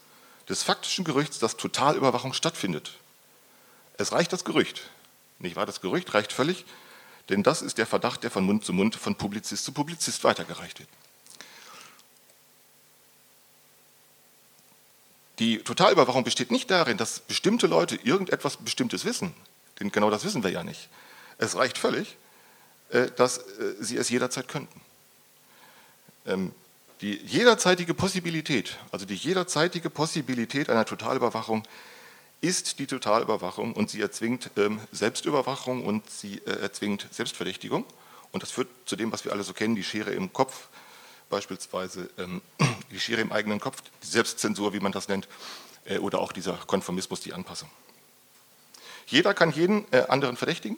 des 0.48 0.64
faktischen 0.64 1.04
Gerüchts, 1.04 1.40
dass 1.40 1.58
Totalüberwachung 1.58 2.34
stattfindet. 2.34 2.98
Es 3.98 4.12
reicht 4.12 4.32
das 4.32 4.46
Gerücht, 4.46 4.84
nicht 5.40 5.56
wahr? 5.56 5.66
Das 5.66 5.82
Gerücht 5.82 6.14
reicht 6.14 6.32
völlig, 6.32 6.66
denn 7.30 7.44
das 7.44 7.62
ist 7.62 7.78
der 7.78 7.86
Verdacht, 7.86 8.24
der 8.24 8.32
von 8.32 8.46
Mund 8.46 8.64
zu 8.64 8.74
Mund, 8.74 8.96
von 8.96 9.16
Publizist 9.16 9.66
zu 9.66 9.72
Publizist 9.72 10.24
weitergereicht 10.24 10.80
wird. 10.80 10.90
Die 15.40 15.60
Totalüberwachung 15.60 16.24
besteht 16.24 16.52
nicht 16.52 16.70
darin, 16.70 16.98
dass 16.98 17.22
bestimmte 17.22 17.68
Leute 17.68 17.96
irgendetwas 18.04 18.58
Bestimmtes 18.58 19.06
wissen, 19.06 19.34
denn 19.80 19.92
genau 19.92 20.10
das 20.10 20.26
wissen 20.26 20.44
wir 20.44 20.52
ja 20.52 20.64
nicht. 20.64 20.90
Es 21.38 21.56
reicht 21.56 21.78
völlig, 21.78 22.18
äh, 22.90 23.10
dass 23.16 23.38
äh, 23.38 23.76
sie 23.80 23.98
es 23.98 24.10
jederzeit 24.10 24.48
könnten. 24.50 24.82
Ähm, 26.26 26.52
die 27.02 27.16
jederzeitige 27.26 27.94
Possibilität, 27.94 28.78
also 28.92 29.06
die 29.06 29.16
jederzeitige 29.16 29.90
Possibilität 29.90 30.70
einer 30.70 30.84
Totalüberwachung 30.84 31.64
ist 32.42 32.80
die 32.80 32.88
Totalüberwachung 32.88 33.74
und 33.74 33.90
sie 33.90 34.02
erzwingt 34.02 34.52
ähm, 34.58 34.82
Selbstüberwachung 34.92 35.86
und 35.86 36.10
sie 36.10 36.40
äh, 36.40 36.60
erzwingt 36.60 37.08
Selbstverdächtigung. 37.12 37.86
Und 38.32 38.44
das 38.44 38.52
führt 38.52 38.68
zu 38.86 38.98
dem, 38.98 39.12
was 39.14 39.24
wir 39.24 39.32
alle 39.32 39.44
so 39.44 39.54
kennen, 39.54 39.76
die 39.76 39.84
Schere 39.84 40.12
im 40.12 40.34
Kopf, 40.34 40.68
beispielsweise 41.30 42.10
ähm, 42.18 42.42
die 42.92 43.00
Schere 43.00 43.22
im 43.22 43.32
eigenen 43.32 43.60
Kopf, 43.60 43.82
die 44.04 44.08
Selbstzensur, 44.08 44.74
wie 44.74 44.80
man 44.80 44.92
das 44.92 45.08
nennt, 45.08 45.28
äh, 45.86 46.00
oder 46.00 46.20
auch 46.20 46.32
dieser 46.32 46.54
Konformismus, 46.54 47.22
die 47.22 47.34
Anpassung. 47.34 47.70
Jeder 49.08 49.34
kann 49.34 49.52
jeden 49.52 49.86
äh, 49.92 50.06
anderen 50.08 50.38
verdächtigen 50.38 50.78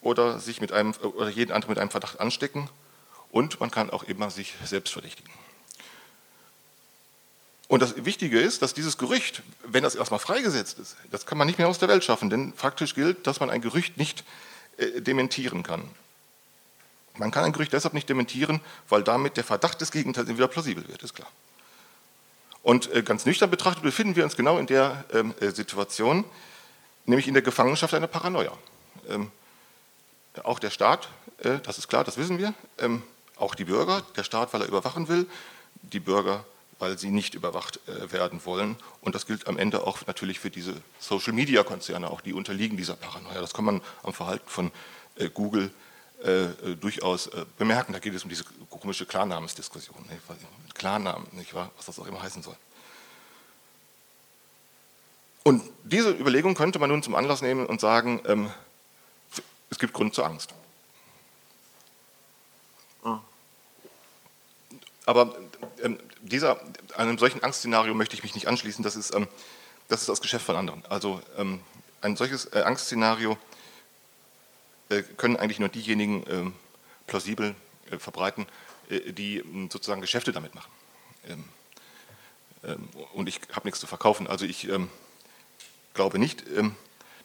oder, 0.00 0.38
sich 0.38 0.60
mit 0.60 0.72
einem, 0.72 0.94
oder 1.02 1.28
jeden 1.28 1.52
anderen 1.52 1.72
mit 1.72 1.78
einem 1.78 1.90
Verdacht 1.90 2.20
anstecken 2.20 2.68
und 3.30 3.60
man 3.60 3.70
kann 3.70 3.90
auch 3.90 4.04
immer 4.04 4.30
sich 4.30 4.54
selbst 4.64 4.92
verdächtigen. 4.92 5.32
Und 7.68 7.82
das 7.82 8.04
Wichtige 8.04 8.40
ist, 8.40 8.62
dass 8.62 8.74
dieses 8.74 8.98
Gerücht, 8.98 9.42
wenn 9.62 9.84
das 9.84 9.94
erstmal 9.94 10.18
freigesetzt 10.18 10.80
ist, 10.80 10.96
das 11.12 11.24
kann 11.24 11.38
man 11.38 11.46
nicht 11.46 11.58
mehr 11.58 11.68
aus 11.68 11.78
der 11.78 11.88
Welt 11.88 12.02
schaffen, 12.02 12.28
denn 12.28 12.52
faktisch 12.54 12.96
gilt, 12.96 13.26
dass 13.28 13.38
man 13.38 13.48
ein 13.48 13.60
Gerücht 13.60 13.96
nicht 13.96 14.24
äh, 14.76 15.00
dementieren 15.00 15.62
kann. 15.62 15.88
Man 17.20 17.30
kann 17.30 17.44
ein 17.44 17.52
Gerücht 17.52 17.74
deshalb 17.74 17.92
nicht 17.92 18.08
dementieren, 18.08 18.62
weil 18.88 19.04
damit 19.04 19.36
der 19.36 19.44
Verdacht 19.44 19.78
des 19.82 19.92
Gegenteils 19.92 20.26
wieder 20.26 20.48
plausibel 20.48 20.88
wird, 20.88 21.02
ist 21.02 21.14
klar. 21.14 21.28
Und 22.62 22.90
äh, 22.94 23.02
ganz 23.02 23.26
nüchtern 23.26 23.50
betrachtet 23.50 23.82
befinden 23.82 24.16
wir 24.16 24.24
uns 24.24 24.36
genau 24.36 24.56
in 24.56 24.66
der 24.66 25.04
ähm, 25.12 25.34
äh, 25.38 25.50
Situation, 25.50 26.24
nämlich 27.04 27.28
in 27.28 27.34
der 27.34 27.42
Gefangenschaft 27.42 27.92
einer 27.92 28.06
Paranoia. 28.06 28.52
Ähm, 29.06 29.30
auch 30.44 30.58
der 30.58 30.70
Staat, 30.70 31.10
äh, 31.42 31.58
das 31.58 31.76
ist 31.76 31.88
klar, 31.88 32.04
das 32.04 32.16
wissen 32.16 32.38
wir, 32.38 32.54
ähm, 32.78 33.02
auch 33.36 33.54
die 33.54 33.66
Bürger, 33.66 34.02
der 34.16 34.24
Staat, 34.24 34.54
weil 34.54 34.62
er 34.62 34.68
überwachen 34.68 35.08
will, 35.08 35.26
die 35.82 36.00
Bürger, 36.00 36.46
weil 36.78 36.96
sie 36.96 37.10
nicht 37.10 37.34
überwacht 37.34 37.80
werden 37.86 38.40
wollen. 38.46 38.76
Und 39.02 39.14
das 39.14 39.26
gilt 39.26 39.46
am 39.46 39.58
Ende 39.58 39.86
auch 39.86 40.06
natürlich 40.06 40.40
für 40.40 40.48
diese 40.48 40.74
Social-Media-Konzerne, 40.98 42.10
auch 42.10 42.22
die 42.22 42.32
unterliegen 42.32 42.78
dieser 42.78 42.96
Paranoia. 42.96 43.40
Das 43.40 43.52
kann 43.52 43.66
man 43.66 43.82
am 44.02 44.14
Verhalten 44.14 44.48
von 44.48 44.70
Google 45.34 45.66
äh, 45.66 45.89
äh, 46.22 46.76
durchaus 46.76 47.28
äh, 47.28 47.44
bemerken. 47.58 47.92
Da 47.92 47.98
geht 47.98 48.14
es 48.14 48.22
um 48.22 48.28
diese 48.28 48.44
komische 48.68 49.06
Klarnamensdiskussion, 49.06 50.06
ne? 50.08 50.18
Klarnamen, 50.74 51.26
nicht 51.32 51.54
wahr? 51.54 51.70
was 51.76 51.86
das 51.86 51.98
auch 51.98 52.06
immer 52.06 52.22
heißen 52.22 52.42
soll. 52.42 52.56
Und 55.42 55.62
diese 55.84 56.10
Überlegung 56.10 56.54
könnte 56.54 56.78
man 56.78 56.90
nun 56.90 57.02
zum 57.02 57.14
Anlass 57.14 57.42
nehmen 57.42 57.66
und 57.66 57.80
sagen, 57.80 58.20
ähm, 58.26 58.50
es 59.70 59.78
gibt 59.78 59.92
Grund 59.92 60.14
zur 60.14 60.26
Angst. 60.26 60.54
Aber 65.10 65.34
ähm, 65.82 65.98
dieser, 66.20 66.60
einem 66.96 67.18
solchen 67.18 67.42
Angstszenario 67.42 67.94
möchte 67.94 68.14
ich 68.14 68.22
mich 68.22 68.36
nicht 68.36 68.46
anschließen, 68.46 68.84
das 68.84 68.94
ist, 68.94 69.12
ähm, 69.12 69.26
das, 69.88 70.02
ist 70.02 70.08
das 70.08 70.20
Geschäft 70.20 70.46
von 70.46 70.54
anderen. 70.54 70.84
Also 70.88 71.20
ähm, 71.36 71.58
ein 72.00 72.14
solches 72.14 72.44
äh, 72.52 72.60
Angstszenario 72.60 73.32
äh, 73.32 73.36
können 75.16 75.36
eigentlich 75.36 75.58
nur 75.58 75.68
diejenigen 75.68 76.24
ähm, 76.28 76.54
plausibel 77.06 77.54
äh, 77.90 77.98
verbreiten, 77.98 78.46
äh, 78.88 79.12
die 79.12 79.38
ähm, 79.38 79.68
sozusagen 79.70 80.00
Geschäfte 80.00 80.32
damit 80.32 80.54
machen. 80.54 80.70
Ähm, 81.28 81.44
und 83.14 83.28
ich 83.28 83.40
habe 83.52 83.66
nichts 83.66 83.80
zu 83.80 83.86
verkaufen. 83.86 84.26
Also 84.26 84.44
ich 84.44 84.68
glaube 85.94 86.18
nicht, 86.18 86.44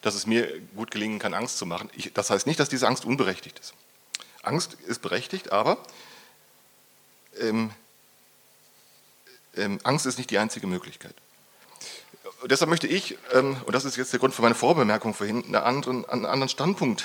dass 0.00 0.14
es 0.14 0.26
mir 0.26 0.60
gut 0.74 0.90
gelingen 0.90 1.18
kann, 1.18 1.34
Angst 1.34 1.58
zu 1.58 1.66
machen. 1.66 1.90
Ich, 1.94 2.10
das 2.14 2.30
heißt 2.30 2.46
nicht, 2.46 2.58
dass 2.58 2.70
diese 2.70 2.88
Angst 2.88 3.04
unberechtigt 3.04 3.58
ist. 3.58 3.74
Angst 4.42 4.78
ist 4.86 5.02
berechtigt, 5.02 5.52
aber 5.52 5.76
ähm, 7.38 7.70
ähm, 9.56 9.78
Angst 9.82 10.06
ist 10.06 10.16
nicht 10.16 10.30
die 10.30 10.38
einzige 10.38 10.66
Möglichkeit. 10.66 11.14
Und 12.40 12.50
deshalb 12.50 12.70
möchte 12.70 12.86
ich, 12.86 13.18
ähm, 13.34 13.58
und 13.66 13.74
das 13.74 13.84
ist 13.84 13.96
jetzt 13.96 14.14
der 14.14 14.20
Grund 14.20 14.34
für 14.34 14.42
meine 14.42 14.54
Vorbemerkung 14.54 15.12
vorhin, 15.12 15.44
einen 15.44 15.54
anderen, 15.56 16.08
einen 16.08 16.24
anderen 16.24 16.48
Standpunkt 16.48 17.04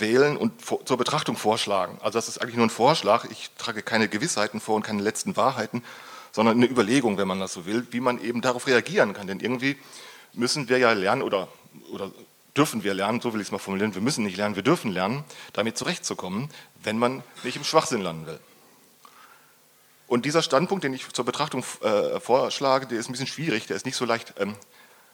wählen 0.00 0.36
und 0.36 0.52
zur 0.84 0.96
Betrachtung 0.96 1.36
vorschlagen. 1.36 1.98
Also 2.02 2.18
das 2.18 2.28
ist 2.28 2.38
eigentlich 2.38 2.56
nur 2.56 2.66
ein 2.66 2.70
Vorschlag. 2.70 3.26
Ich 3.30 3.50
trage 3.58 3.82
keine 3.82 4.08
Gewissheiten 4.08 4.60
vor 4.60 4.76
und 4.76 4.82
keine 4.82 5.02
letzten 5.02 5.36
Wahrheiten, 5.36 5.82
sondern 6.32 6.56
eine 6.56 6.66
Überlegung, 6.66 7.18
wenn 7.18 7.28
man 7.28 7.40
das 7.40 7.52
so 7.52 7.66
will, 7.66 7.86
wie 7.90 8.00
man 8.00 8.20
eben 8.22 8.40
darauf 8.40 8.66
reagieren 8.66 9.12
kann. 9.12 9.26
Denn 9.26 9.40
irgendwie 9.40 9.76
müssen 10.32 10.68
wir 10.68 10.78
ja 10.78 10.92
lernen 10.92 11.22
oder, 11.22 11.48
oder 11.92 12.10
dürfen 12.56 12.82
wir 12.82 12.94
lernen, 12.94 13.20
so 13.20 13.32
will 13.32 13.40
ich 13.40 13.48
es 13.48 13.52
mal 13.52 13.58
formulieren, 13.58 13.94
wir 13.94 14.02
müssen 14.02 14.24
nicht 14.24 14.36
lernen, 14.36 14.56
wir 14.56 14.62
dürfen 14.62 14.90
lernen, 14.90 15.24
damit 15.52 15.78
zurechtzukommen, 15.78 16.48
wenn 16.82 16.98
man 16.98 17.22
nicht 17.42 17.56
im 17.56 17.64
Schwachsinn 17.64 18.00
landen 18.00 18.26
will. 18.26 18.40
Und 20.06 20.24
dieser 20.24 20.42
Standpunkt, 20.42 20.82
den 20.82 20.92
ich 20.92 21.08
zur 21.12 21.24
Betrachtung 21.24 21.64
äh, 21.82 22.18
vorschlage, 22.18 22.86
der 22.86 22.98
ist 22.98 23.08
ein 23.08 23.12
bisschen 23.12 23.28
schwierig, 23.28 23.68
der 23.68 23.76
ist 23.76 23.86
nicht 23.86 23.94
so 23.94 24.04
leicht 24.04 24.34
ähm, 24.38 24.56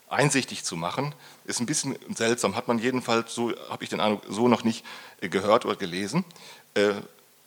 einsichtig 0.09 0.63
zu 0.63 0.75
machen. 0.75 1.13
Ist 1.45 1.59
ein 1.59 1.65
bisschen 1.65 1.97
seltsam, 2.15 2.55
hat 2.55 2.67
man 2.67 2.79
jedenfalls, 2.79 3.33
so 3.33 3.53
habe 3.69 3.83
ich 3.83 3.89
den 3.89 3.99
Eindruck, 3.99 4.23
so 4.29 4.47
noch 4.47 4.63
nicht 4.63 4.85
äh, 5.21 5.29
gehört 5.29 5.65
oder 5.65 5.75
gelesen. 5.75 6.25
Äh, 6.73 6.93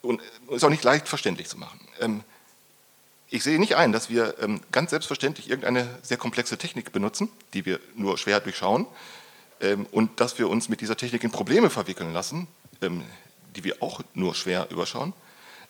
und 0.02 0.22
ist 0.50 0.64
auch 0.64 0.70
nicht 0.70 0.84
leicht 0.84 1.08
verständlich 1.08 1.48
zu 1.48 1.58
machen. 1.58 1.80
Ähm, 2.00 2.22
ich 3.28 3.44
sehe 3.44 3.58
nicht 3.60 3.76
ein, 3.76 3.92
dass 3.92 4.10
wir 4.10 4.36
ähm, 4.40 4.60
ganz 4.72 4.90
selbstverständlich 4.90 5.48
irgendeine 5.48 5.88
sehr 6.02 6.16
komplexe 6.16 6.58
Technik 6.58 6.90
benutzen, 6.92 7.30
die 7.54 7.64
wir 7.64 7.78
nur 7.94 8.18
schwer 8.18 8.40
durchschauen, 8.40 8.86
ähm, 9.60 9.86
und 9.92 10.20
dass 10.20 10.38
wir 10.38 10.48
uns 10.48 10.68
mit 10.68 10.80
dieser 10.80 10.96
Technik 10.96 11.22
in 11.22 11.30
Probleme 11.30 11.70
verwickeln 11.70 12.12
lassen, 12.12 12.48
die 13.54 13.64
wir 13.64 13.82
auch 13.82 14.00
nur 14.14 14.34
schwer 14.34 14.68
überschauen. 14.70 15.12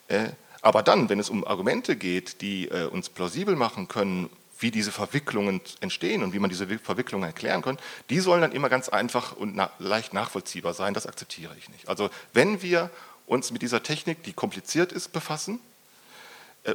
Äh, 0.09 0.31
aber 0.63 0.83
dann, 0.83 1.09
wenn 1.09 1.19
es 1.19 1.31
um 1.31 1.45
Argumente 1.47 1.97
geht, 1.97 2.41
die 2.41 2.69
äh, 2.69 2.85
uns 2.87 3.09
plausibel 3.09 3.57
machen 3.57 3.89
können, 3.89 4.31
wie 4.61 4.71
diese 4.71 4.93
Verwicklungen 4.93 5.61
entstehen 5.81 6.23
und 6.23 6.33
wie 6.33 6.39
man 6.39 6.51
diese 6.51 6.67
Verwicklungen 6.79 7.25
erklären 7.25 7.63
kann, 7.63 7.79
die 8.11 8.21
sollen 8.21 8.43
dann 8.43 8.53
immer 8.53 8.69
ganz 8.69 8.89
einfach 8.89 9.37
und 9.37 9.57
na 9.57 9.71
leicht 9.79 10.13
nachvollziehbar 10.13 10.75
sein. 10.75 10.95
Das 10.95 11.07
akzeptiere 11.07 11.57
ich 11.59 11.69
nicht. 11.71 11.89
Also 11.89 12.11
wenn 12.33 12.63
wir 12.63 12.91
uns 13.27 13.51
mit 13.53 13.63
dieser 13.63 13.83
Technik, 13.83 14.23
die 14.25 14.33
kompliziert 14.33 14.93
ist, 14.93 15.13
befassen, 15.13 15.61
äh, 16.65 16.75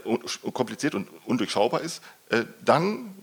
kompliziert 0.52 0.96
und 0.96 1.10
undurchschaubar 1.26 1.82
ist, 1.82 2.02
äh, 2.30 2.46
dann 2.64 3.14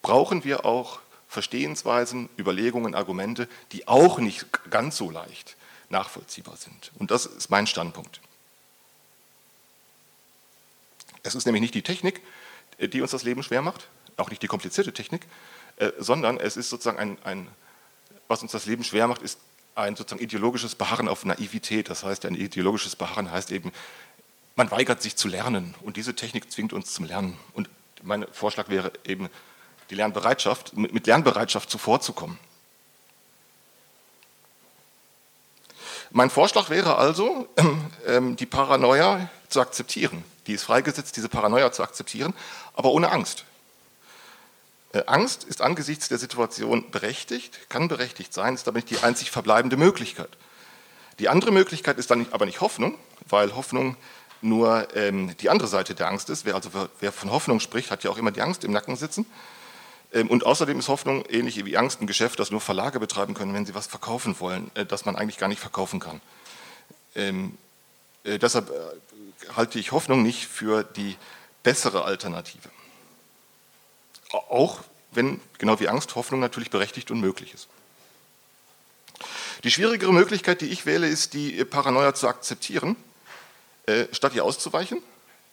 brauchen 0.00 0.44
wir 0.44 0.64
auch 0.64 1.00
Verstehensweisen, 1.28 2.30
Überlegungen, 2.38 2.94
Argumente, 2.94 3.48
die 3.72 3.86
auch 3.86 4.18
nicht 4.18 4.46
ganz 4.70 4.96
so 4.96 5.10
leicht 5.10 5.56
nachvollziehbar 5.90 6.56
sind. 6.56 6.92
Und 6.98 7.10
das 7.10 7.26
ist 7.26 7.50
mein 7.50 7.66
Standpunkt. 7.66 8.20
Es 11.22 11.34
ist 11.34 11.44
nämlich 11.44 11.60
nicht 11.60 11.74
die 11.74 11.82
Technik, 11.82 12.22
äh, 12.78 12.88
die 12.88 13.02
uns 13.02 13.10
das 13.10 13.24
Leben 13.24 13.42
schwer 13.42 13.60
macht, 13.60 13.88
auch 14.18 14.30
nicht 14.30 14.42
die 14.42 14.46
komplizierte 14.46 14.92
Technik, 14.92 15.22
äh, 15.76 15.92
sondern 15.98 16.38
es 16.38 16.56
ist 16.56 16.70
sozusagen 16.70 16.98
ein, 16.98 17.18
ein, 17.24 17.48
was 18.28 18.42
uns 18.42 18.52
das 18.52 18.66
Leben 18.66 18.84
schwer 18.84 19.06
macht, 19.08 19.22
ist 19.22 19.38
ein 19.74 19.96
sozusagen 19.96 20.22
ideologisches 20.22 20.74
Beharren 20.74 21.08
auf 21.08 21.24
Naivität. 21.24 21.88
Das 21.88 22.04
heißt, 22.04 22.26
ein 22.26 22.34
ideologisches 22.34 22.96
Beharren 22.96 23.30
heißt 23.30 23.52
eben, 23.52 23.72
man 24.56 24.70
weigert 24.70 25.00
sich 25.00 25.16
zu 25.16 25.28
lernen 25.28 25.74
und 25.82 25.96
diese 25.96 26.14
Technik 26.14 26.50
zwingt 26.50 26.72
uns 26.72 26.92
zum 26.92 27.04
Lernen. 27.04 27.38
Und 27.52 27.70
mein 28.02 28.26
Vorschlag 28.32 28.68
wäre 28.68 28.92
eben, 29.04 29.28
die 29.90 29.94
Lernbereitschaft, 29.94 30.76
mit 30.76 31.06
Lernbereitschaft 31.06 31.70
zuvorzukommen. 31.70 32.38
Mein 36.10 36.30
Vorschlag 36.30 36.70
wäre 36.70 36.96
also, 36.96 37.48
ähm, 38.06 38.36
die 38.36 38.46
Paranoia 38.46 39.30
zu 39.48 39.60
akzeptieren. 39.60 40.24
Die 40.46 40.54
ist 40.54 40.64
freigesetzt, 40.64 41.16
diese 41.16 41.28
Paranoia 41.28 41.72
zu 41.72 41.82
akzeptieren, 41.82 42.34
aber 42.74 42.90
ohne 42.90 43.10
Angst. 43.10 43.44
Äh, 44.98 45.02
Angst 45.06 45.44
ist 45.44 45.60
angesichts 45.60 46.08
der 46.08 46.18
Situation 46.18 46.90
berechtigt, 46.90 47.68
kann 47.68 47.88
berechtigt 47.88 48.32
sein, 48.32 48.54
ist 48.54 48.68
aber 48.68 48.78
nicht 48.78 48.90
die 48.90 48.98
einzig 48.98 49.30
verbleibende 49.30 49.76
Möglichkeit. 49.76 50.30
Die 51.18 51.28
andere 51.28 51.50
Möglichkeit 51.50 51.98
ist 51.98 52.10
dann 52.10 52.26
aber 52.30 52.46
nicht 52.46 52.60
Hoffnung, 52.60 52.96
weil 53.28 53.54
Hoffnung 53.54 53.96
nur 54.40 54.86
ähm, 54.94 55.36
die 55.38 55.50
andere 55.50 55.68
Seite 55.68 55.94
der 55.94 56.08
Angst 56.08 56.30
ist. 56.30 56.44
Wer 56.44 56.54
also 56.54 56.70
wer 57.00 57.12
von 57.12 57.30
Hoffnung 57.30 57.58
spricht, 57.58 57.90
hat 57.90 58.04
ja 58.04 58.10
auch 58.10 58.18
immer 58.18 58.30
die 58.30 58.40
Angst 58.40 58.62
im 58.62 58.72
Nacken 58.72 58.96
sitzen. 58.96 59.26
Ähm, 60.12 60.30
und 60.30 60.46
außerdem 60.46 60.78
ist 60.78 60.88
Hoffnung 60.88 61.24
ähnlich 61.28 61.64
wie 61.64 61.76
Angst 61.76 62.00
ein 62.00 62.06
Geschäft, 62.06 62.38
das 62.38 62.50
nur 62.50 62.60
Verlage 62.60 63.00
betreiben 63.00 63.34
können, 63.34 63.52
wenn 63.52 63.66
sie 63.66 63.74
was 63.74 63.88
verkaufen 63.88 64.38
wollen, 64.38 64.70
äh, 64.74 64.86
das 64.86 65.04
man 65.04 65.16
eigentlich 65.16 65.38
gar 65.38 65.48
nicht 65.48 65.60
verkaufen 65.60 65.98
kann. 65.98 66.20
Ähm, 67.16 67.58
äh, 68.22 68.38
deshalb 68.38 68.70
äh, 68.70 69.54
halte 69.56 69.78
ich 69.80 69.90
Hoffnung 69.90 70.22
nicht 70.22 70.46
für 70.46 70.84
die 70.84 71.16
bessere 71.64 72.04
Alternative. 72.04 72.70
Auch 74.30 74.80
wenn, 75.12 75.40
genau 75.58 75.80
wie 75.80 75.88
Angst, 75.88 76.14
Hoffnung 76.14 76.40
natürlich 76.40 76.70
berechtigt 76.70 77.10
und 77.10 77.20
möglich 77.20 77.54
ist. 77.54 77.68
Die 79.64 79.70
schwierigere 79.70 80.12
Möglichkeit, 80.12 80.60
die 80.60 80.66
ich 80.66 80.86
wähle, 80.86 81.08
ist, 81.08 81.34
die 81.34 81.64
Paranoia 81.64 82.14
zu 82.14 82.28
akzeptieren 82.28 82.96
äh, 83.88 84.06
statt 84.12 84.34
ihr 84.34 84.44
auszuweichen 84.44 85.02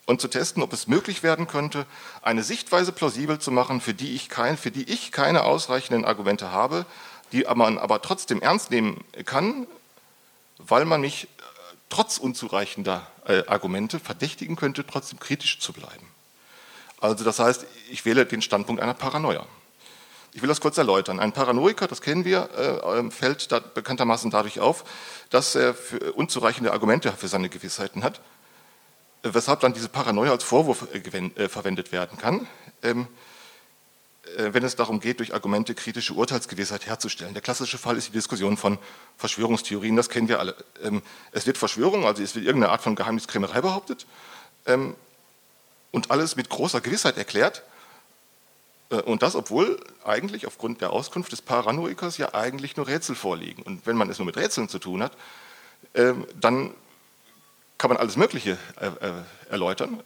und 0.06 0.20
zu 0.20 0.28
testen, 0.28 0.62
ob 0.62 0.74
es 0.74 0.88
möglich 0.88 1.24
werden 1.24 1.48
könnte, 1.48 1.86
eine 2.22 2.44
Sichtweise 2.44 2.92
plausibel 2.92 3.40
zu 3.40 3.50
machen, 3.50 3.80
für 3.80 3.94
die 3.94 4.14
ich, 4.14 4.28
kein, 4.28 4.58
für 4.58 4.72
die 4.72 4.84
ich 4.84 5.14
keine 5.14 5.44
ausreichenden 5.44 6.04
Argumente 6.04 6.52
habe, 6.52 6.86
die 7.32 7.46
man 7.56 7.78
aber 7.78 8.02
trotzdem 8.02 8.42
ernst 8.42 8.72
nehmen 8.72 9.04
kann, 9.26 9.68
weil 10.58 10.84
man 10.84 11.02
mich 11.02 11.24
äh, 11.24 11.28
trotz 11.90 12.18
unzureichender 12.18 13.08
äh, 13.26 13.44
Argumente 13.48 14.00
verdächtigen 14.00 14.58
könnte, 14.58 14.86
trotzdem 14.86 15.20
kritisch 15.20 15.60
zu 15.60 15.72
bleiben. 15.72 16.08
Also 17.06 17.24
das 17.24 17.40
heißt, 17.40 17.66
ich 17.90 18.06
wähle 18.06 18.26
den 18.26 18.42
Standpunkt 18.42 18.82
einer 18.82 18.94
Paranoia. 18.94 19.46
Ich 20.34 20.42
will 20.42 20.50
das 20.50 20.60
kurz 20.60 20.78
erläutern. 20.78 21.20
Ein 21.20 21.32
Paranoiker, 21.32 21.88
das 21.88 22.02
kennen 22.02 22.26
wir, 22.26 22.50
äh, 22.84 23.10
fällt 23.10 23.52
da 23.52 23.60
bekanntermaßen 23.60 24.32
dadurch 24.32 24.60
auf, 24.60 24.84
dass 25.30 25.56
er 25.56 25.76
unzureichende 26.16 26.74
Argumente 26.74 27.12
für 27.14 27.30
seine 27.30 27.48
Gewissheiten 27.48 28.04
hat, 28.04 28.20
äh, 29.24 29.30
weshalb 29.32 29.62
dann 29.62 29.74
diese 29.74 29.88
Paranoia 29.88 30.32
als 30.32 30.44
Vorwurf 30.44 30.88
äh, 30.94 31.48
verwendet 31.48 31.92
werden 31.94 32.18
kann, 32.18 32.48
ähm, 32.84 33.08
wenn 34.38 34.64
es 34.64 34.76
darum 34.76 35.00
geht, 35.00 35.20
durch 35.20 35.36
Argumente 35.36 35.76
kritische 35.76 36.14
Urteilsgewissheit 36.14 36.88
herzustellen. 36.88 37.34
Der 37.34 37.44
klassische 37.44 37.78
Fall 37.78 37.96
ist 37.96 38.08
die 38.08 38.14
Diskussion 38.14 38.58
von 38.58 38.80
Verschwörungstheorien, 39.18 39.96
das 39.96 40.10
kennen 40.10 40.28
wir 40.28 40.40
alle. 40.40 40.56
Ähm, 40.84 41.04
es 41.32 41.46
wird 41.46 41.60
Verschwörung, 41.60 42.06
also 42.06 42.24
es 42.24 42.34
wird 42.34 42.44
irgendeine 42.44 42.74
Art 42.74 42.82
von 42.82 42.96
Geheimniskrämerei 42.96 43.62
behauptet 43.62 44.08
ähm, 44.66 44.96
und 45.96 46.12
alles 46.12 46.36
mit 46.36 46.50
großer 46.50 46.82
Gewissheit 46.82 47.18
erklärt 47.18 47.64
äh, 48.90 48.98
und 48.98 49.24
das, 49.24 49.34
obwohl 49.34 49.80
eigentlich 50.04 50.46
aufgrund 50.46 50.82
der 50.82 50.92
Auskunft 50.92 51.32
des 51.32 51.42
Paranoikers 51.42 52.18
ja 52.18 52.34
eigentlich 52.34 52.76
nur 52.76 52.86
Rätsel 52.86 53.16
vorliegen. 53.16 53.64
Und 53.64 53.88
wenn 53.88 53.96
man 53.96 54.10
es 54.10 54.20
nur 54.20 54.26
mit 54.26 54.36
Rätseln 54.36 54.68
zu 54.68 54.78
tun 54.78 55.02
hat, 55.02 55.14
ähm, 55.94 56.28
dann 56.38 56.74
kann 57.78 57.88
man 57.88 57.96
alles 57.96 58.18
Mögliche 58.18 58.58
äh, 58.82 58.88
äh, 58.88 59.14
erläutern, 59.50 60.04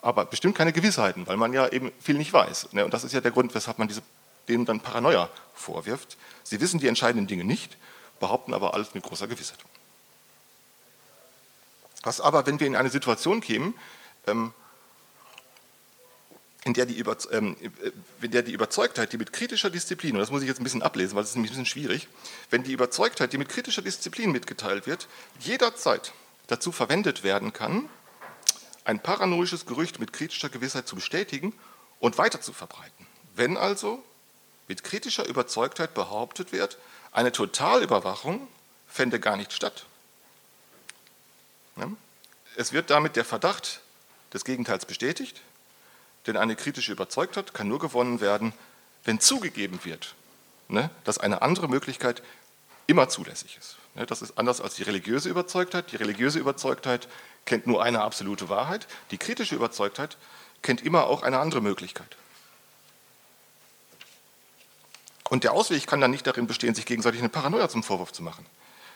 aber 0.00 0.26
bestimmt 0.26 0.56
keine 0.56 0.72
Gewissheiten, 0.72 1.26
weil 1.26 1.36
man 1.36 1.52
ja 1.52 1.66
eben 1.68 1.90
viel 2.00 2.18
nicht 2.18 2.32
weiß. 2.32 2.72
Ne? 2.72 2.84
Und 2.84 2.94
das 2.94 3.02
ist 3.02 3.12
ja 3.12 3.20
der 3.20 3.32
Grund, 3.32 3.52
weshalb 3.52 3.80
man 3.80 3.92
denen 4.46 4.64
dann 4.64 4.78
Paranoia 4.78 5.28
vorwirft. 5.54 6.18
Sie 6.44 6.60
wissen 6.60 6.78
die 6.78 6.86
entscheidenden 6.86 7.26
Dinge 7.26 7.42
nicht, 7.42 7.76
behaupten 8.20 8.54
aber 8.54 8.74
alles 8.74 8.94
mit 8.94 9.02
großer 9.02 9.26
Gewissheit. 9.26 9.58
Was 12.04 12.20
aber, 12.20 12.46
wenn 12.46 12.60
wir 12.60 12.68
in 12.68 12.76
eine 12.76 12.90
Situation 12.90 13.40
kämen, 13.40 13.74
ähm, 14.28 14.52
in 16.64 16.74
der, 16.74 16.86
die 16.86 16.96
Über, 16.96 17.16
ähm, 17.32 17.56
in 18.20 18.30
der 18.30 18.42
die 18.42 18.52
Überzeugtheit, 18.52 19.12
die 19.12 19.18
mit 19.18 19.32
kritischer 19.32 19.70
Disziplin, 19.70 20.14
und 20.14 20.20
das 20.20 20.30
muss 20.30 20.42
ich 20.42 20.48
jetzt 20.48 20.60
ein 20.60 20.64
bisschen 20.64 20.82
ablesen, 20.82 21.16
weil 21.16 21.24
es 21.24 21.30
ist 21.30 21.36
ein 21.36 21.42
bisschen 21.42 21.66
schwierig, 21.66 22.08
wenn 22.50 22.62
die 22.62 22.72
Überzeugtheit, 22.72 23.32
die 23.32 23.38
mit 23.38 23.48
kritischer 23.48 23.82
Disziplin 23.82 24.30
mitgeteilt 24.30 24.86
wird, 24.86 25.08
jederzeit 25.40 26.12
dazu 26.46 26.70
verwendet 26.70 27.24
werden 27.24 27.52
kann, 27.52 27.88
ein 28.84 29.00
paranoisches 29.00 29.66
Gerücht 29.66 29.98
mit 29.98 30.12
kritischer 30.12 30.48
Gewissheit 30.48 30.86
zu 30.86 30.96
bestätigen 30.96 31.52
und 31.98 32.18
weiter 32.18 32.40
zu 32.40 32.52
verbreiten. 32.52 33.06
Wenn 33.34 33.56
also 33.56 34.02
mit 34.68 34.84
kritischer 34.84 35.26
Überzeugtheit 35.26 35.94
behauptet 35.94 36.52
wird, 36.52 36.78
eine 37.10 37.32
Totalüberwachung 37.32 38.46
fände 38.88 39.18
gar 39.18 39.36
nicht 39.36 39.52
statt. 39.52 39.86
Es 42.56 42.72
wird 42.72 42.90
damit 42.90 43.16
der 43.16 43.24
Verdacht 43.24 43.80
des 44.32 44.44
Gegenteils 44.44 44.86
bestätigt, 44.86 45.40
denn 46.26 46.36
eine 46.36 46.56
kritische 46.56 46.92
Überzeugtheit 46.92 47.54
kann 47.54 47.68
nur 47.68 47.78
gewonnen 47.78 48.20
werden, 48.20 48.52
wenn 49.04 49.20
zugegeben 49.20 49.80
wird, 49.84 50.14
ne, 50.68 50.90
dass 51.04 51.18
eine 51.18 51.42
andere 51.42 51.68
Möglichkeit 51.68 52.22
immer 52.86 53.08
zulässig 53.08 53.56
ist. 53.58 53.76
Ne, 53.94 54.06
das 54.06 54.22
ist 54.22 54.38
anders 54.38 54.60
als 54.60 54.76
die 54.76 54.84
religiöse 54.84 55.28
Überzeugtheit. 55.28 55.92
Die 55.92 55.96
religiöse 55.96 56.38
Überzeugtheit 56.38 57.08
kennt 57.44 57.66
nur 57.66 57.82
eine 57.82 58.00
absolute 58.02 58.48
Wahrheit. 58.48 58.86
Die 59.10 59.18
kritische 59.18 59.54
Überzeugtheit 59.54 60.16
kennt 60.62 60.82
immer 60.82 61.06
auch 61.06 61.22
eine 61.22 61.40
andere 61.40 61.60
Möglichkeit. 61.60 62.16
Und 65.28 65.44
der 65.44 65.52
Ausweg 65.52 65.86
kann 65.86 66.00
dann 66.00 66.10
nicht 66.10 66.26
darin 66.26 66.46
bestehen, 66.46 66.74
sich 66.74 66.84
gegenseitig 66.86 67.20
eine 67.20 67.30
Paranoia 67.30 67.68
zum 67.68 67.82
Vorwurf 67.82 68.12
zu 68.12 68.22
machen. 68.22 68.46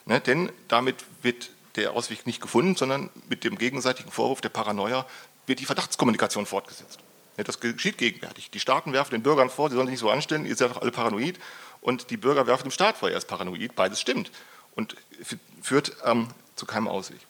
Ne, 0.04 0.20
denn 0.20 0.52
damit 0.68 1.04
wird 1.22 1.50
der 1.74 1.92
Ausweg 1.92 2.26
nicht 2.26 2.40
gefunden, 2.40 2.76
sondern 2.76 3.10
mit 3.28 3.44
dem 3.44 3.58
gegenseitigen 3.58 4.10
Vorwurf 4.10 4.40
der 4.40 4.48
Paranoia 4.48 5.04
wird 5.46 5.60
die 5.60 5.64
Verdachtskommunikation 5.66 6.46
fortgesetzt. 6.46 7.00
Das 7.36 7.60
geschieht 7.60 7.98
gegenwärtig. 7.98 8.50
Die 8.50 8.60
Staaten 8.60 8.92
werfen 8.92 9.12
den 9.12 9.22
Bürgern 9.22 9.50
vor, 9.50 9.68
sie 9.68 9.74
sollen 9.74 9.86
sich 9.86 9.92
nicht 9.92 10.00
so 10.00 10.10
anstellen, 10.10 10.46
ihr 10.46 10.56
seid 10.56 10.70
doch 10.70 10.80
alle 10.80 10.90
paranoid. 10.90 11.38
Und 11.82 12.10
die 12.10 12.16
Bürger 12.16 12.46
werfen 12.46 12.64
dem 12.64 12.70
Staat 12.70 12.96
vor, 12.96 13.10
er 13.10 13.18
ist 13.18 13.28
paranoid. 13.28 13.74
Beides 13.74 14.00
stimmt 14.00 14.30
und 14.74 14.96
führt 15.62 15.96
ähm, 16.04 16.28
zu 16.54 16.66
keinem 16.66 16.88
Ausweg. 16.88 17.20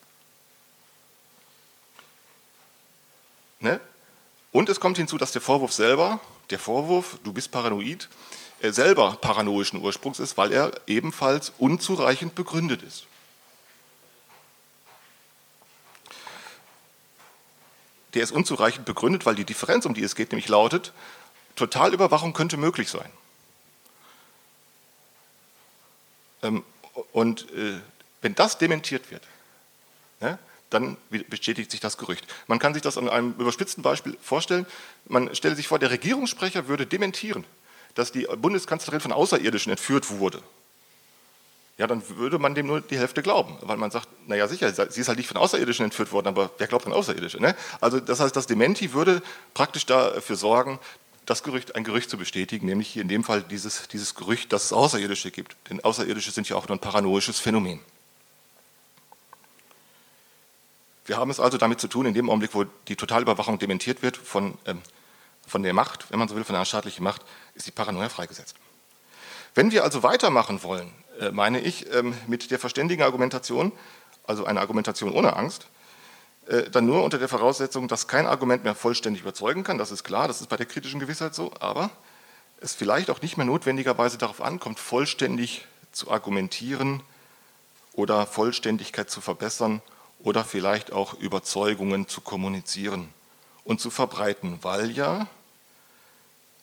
Ne? 3.61 3.81
Und 4.53 4.69
es 4.69 4.81
kommt 4.81 4.97
hinzu, 4.97 5.19
dass 5.19 5.33
der 5.33 5.43
Vorwurf 5.43 5.73
selber, 5.73 6.21
der 6.51 6.59
Vorwurf, 6.59 7.19
du 7.25 7.33
bist 7.33 7.51
paranoid, 7.51 8.09
äh, 8.61 8.71
selber 8.71 9.19
paranoischen 9.21 9.81
Ursprungs 9.83 10.19
ist, 10.21 10.37
weil 10.37 10.53
er 10.53 10.73
ebenfalls 10.87 11.53
unzureichend 11.59 12.35
begründet 12.35 12.83
ist. 12.83 13.07
Der 18.17 18.25
ist 18.25 18.33
unzureichend 18.33 18.85
begründet, 18.85 19.27
weil 19.27 19.37
die 19.37 19.45
Differenz, 19.45 19.87
um 19.87 19.95
die 19.95 20.03
es 20.03 20.17
geht, 20.17 20.33
nämlich 20.33 20.49
lautet, 20.49 20.93
Totalüberwachung 21.55 22.33
könnte 22.33 22.57
möglich 22.57 22.91
sein. 22.91 23.11
Ähm, 26.43 26.65
und 27.13 27.51
äh, 27.53 27.81
wenn 28.23 28.35
das 28.35 28.59
dementiert 28.59 29.11
wird, 29.11 29.23
dann 30.71 30.97
bestätigt 31.29 31.71
sich 31.71 31.81
das 31.81 31.97
Gerücht. 31.97 32.27
Man 32.49 32.59
kann 32.59 32.75
sich 32.75 32.83
das 32.83 32.99
an 32.99 33.09
einem 33.09 33.35
überspitzten 33.39 33.83
Beispiel 33.83 34.17
vorstellen. 34.21 34.67
Man 35.07 35.35
stelle 35.35 35.55
sich 35.55 35.69
vor, 35.69 35.79
der 35.79 35.91
Regierungssprecher 35.91 36.69
würde 36.69 36.87
dementieren, 36.87 37.45
dass 37.95 38.13
die 38.13 38.27
Bundeskanzlerin 38.37 39.01
von 39.01 39.13
Außerirdischen 39.13 39.71
entführt 39.71 40.11
wurde. 40.11 40.43
Ja, 41.79 41.87
dann 41.87 42.03
würde 42.09 42.39
man 42.39 42.55
dem 42.55 42.67
nur 42.67 42.81
die 42.81 42.97
Hälfte 42.97 43.23
glauben, 43.23 43.59
weil 43.61 43.77
man 43.77 43.91
sagt, 43.91 44.09
naja 44.27 44.49
sicher, 44.49 44.73
sie 44.73 45.01
ist 45.01 45.09
halt 45.09 45.19
nicht 45.19 45.29
von 45.29 45.37
Außerirdischen 45.37 45.85
entführt 45.85 46.11
worden, 46.11 46.29
aber 46.29 46.51
wer 46.57 46.67
glaubt 46.67 46.87
an 46.87 46.95
Außerirdische? 46.95 47.39
Ne? 47.39 47.55
Also 47.83 48.01
das 48.01 48.21
heißt, 48.21 48.35
das 48.35 48.47
Dementi 48.47 48.95
würde 48.95 49.23
praktisch 49.53 49.85
dafür 49.85 50.37
sorgen, 50.37 50.79
das 51.27 51.43
Gerücht, 51.43 51.75
ein 51.75 51.85
Gerücht 51.85 52.09
zu 52.09 52.17
bestätigen, 52.17 52.67
nämlich 52.67 52.89
hier 52.89 53.03
in 53.03 53.09
dem 53.09 53.25
Fall 53.25 53.43
dieses, 53.43 53.89
dieses 53.89 54.15
Gerücht, 54.15 54.53
dass 54.53 54.65
es 54.65 54.73
Außerirdische 54.73 55.31
gibt. 55.31 55.57
Denn 55.69 55.85
Außerirdische 55.85 56.31
sind 56.31 56.49
ja 56.49 56.57
auch 56.57 56.67
nur 56.67 56.77
ein 56.77 56.81
paranoisches 56.81 57.41
Phänomen. 57.41 57.81
Wir 61.05 61.19
haben 61.19 61.31
es 61.31 61.39
also 61.39 61.59
damit 61.59 61.81
zu 61.81 61.89
tun, 61.89 62.07
in 62.07 62.15
dem 62.15 62.31
Augenblick, 62.31 62.55
wo 62.55 62.65
die 62.89 62.97
Totalüberwachung 62.97 63.59
dementiert 63.59 64.03
wird 64.03 64.17
von, 64.17 64.57
ähm, 64.65 64.81
von 65.47 65.63
der 65.63 65.75
Macht, 65.75 66.11
wenn 66.11 66.19
man 66.19 66.29
so 66.29 66.37
will, 66.37 66.45
von 66.45 66.57
einer 66.57 66.65
staatlichen 66.65 67.05
Macht, 67.05 67.23
ist 67.55 67.67
die 67.67 67.71
Paranoia 67.71 68.09
freigesetzt. 68.09 68.57
Wenn 69.57 69.73
wir 69.73 69.85
also 69.85 70.03
weitermachen 70.03 70.63
wollen, 70.63 70.93
äh, 71.19 71.31
meine 71.31 71.61
ich, 71.61 71.91
ähm, 71.95 72.15
mit 72.27 72.51
der 72.51 72.59
verständigen 72.59 73.03
Argumentation, 73.03 73.73
also 74.27 74.45
eine 74.45 74.61
Argumentation 74.61 75.13
ohne 75.15 75.35
Angst, 75.35 75.67
äh, 76.47 76.69
dann 76.71 76.85
nur 76.85 77.03
unter 77.03 77.19
der 77.19 77.27
Voraussetzung, 77.29 77.89
dass 77.89 78.07
kein 78.07 78.27
Argument 78.27 78.65
mehr 78.65 78.75
vollständig 78.75 79.23
überzeugen 79.23 79.65
kann, 79.65 79.79
das 79.79 79.91
ist 79.91 80.05
klar, 80.05 80.29
das 80.29 80.43
ist 80.43 80.51
bei 80.51 80.59
der 80.59 80.67
kritischen 80.67 81.01
Gewissheit 81.01 81.35
so, 81.35 81.55
aber 81.59 81.89
es 82.61 82.75
vielleicht 82.75 83.09
auch 83.09 83.23
nicht 83.23 83.39
mehr 83.39 83.47
notwendigerweise 83.47 84.19
darauf 84.19 84.43
ankommt, 84.43 84.79
vollständig 84.79 85.65
zu 85.91 86.11
argumentieren 86.11 87.03
oder 87.95 88.27
Vollständigkeit 88.27 89.09
zu 89.09 89.23
verbessern 89.23 89.81
oder 90.19 90.45
vielleicht 90.45 90.93
auch 90.93 91.15
Überzeugungen 91.15 92.09
zu 92.09 92.21
kommunizieren 92.21 93.09
und 93.65 93.81
zu 93.81 93.89
verbreiten, 93.89 94.59
weil 94.61 94.91
ja 94.91 95.29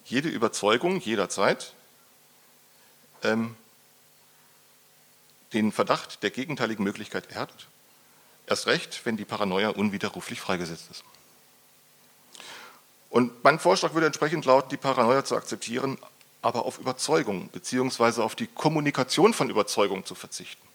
jede 0.06 0.30
Überzeugung 0.30 1.00
jederzeit 1.00 1.74
ähm, 3.24 3.56
den 5.54 5.72
Verdacht 5.72 6.24
der 6.24 6.32
gegenteiligen 6.32 6.84
Möglichkeit 6.84 7.32
erdet. 7.32 7.68
Erst 8.48 8.68
recht, 8.68 9.02
wenn 9.06 9.18
die 9.18 9.26
Paranoia 9.26 9.70
unwiderruflich 9.70 10.42
freigesetzt 10.42 10.90
ist. 10.92 11.04
Und 13.10 13.44
mein 13.44 13.60
Vorschlag 13.60 13.94
würde 13.94 14.08
entsprechend 14.08 14.46
lauten, 14.46 14.70
die 14.70 14.78
Paranoia 14.78 15.24
zu 15.24 15.36
akzeptieren, 15.36 15.98
aber 16.42 16.66
auf 16.66 16.80
Überzeugung 16.80 17.48
bzw. 17.50 18.22
auf 18.22 18.36
die 18.36 18.48
Kommunikation 18.48 19.34
von 19.34 19.50
Überzeugung 19.50 20.06
zu 20.06 20.16
verzichten. 20.16 20.68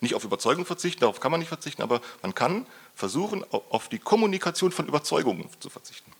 Nicht 0.00 0.14
auf 0.14 0.24
Überzeugung 0.24 0.66
verzichten, 0.66 1.00
darauf 1.00 1.20
kann 1.20 1.30
man 1.30 1.38
nicht 1.38 1.48
verzichten, 1.48 1.82
aber 1.82 2.00
man 2.22 2.34
kann 2.34 2.66
versuchen, 2.96 3.44
auf 3.52 3.88
die 3.88 4.00
Kommunikation 4.00 4.72
von 4.72 4.88
Überzeugungen 4.88 5.48
zu 5.60 5.70
verzichten. 5.70 6.10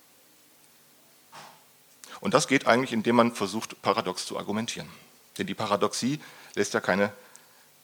Und 2.21 2.33
das 2.33 2.47
geht 2.47 2.67
eigentlich, 2.67 2.93
indem 2.93 3.17
man 3.17 3.35
versucht, 3.35 3.81
paradox 3.81 4.25
zu 4.25 4.37
argumentieren. 4.37 4.87
Denn 5.37 5.47
die 5.47 5.53
Paradoxie 5.53 6.19
lässt 6.55 6.73
ja 6.73 6.79
keine 6.79 7.11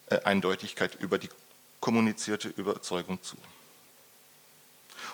äh, 0.08 0.22
Eindeutigkeit 0.24 0.96
über 0.96 1.18
die 1.18 1.30
kommunizierte 1.80 2.50
Überzeugung 2.50 3.22
zu. 3.24 3.38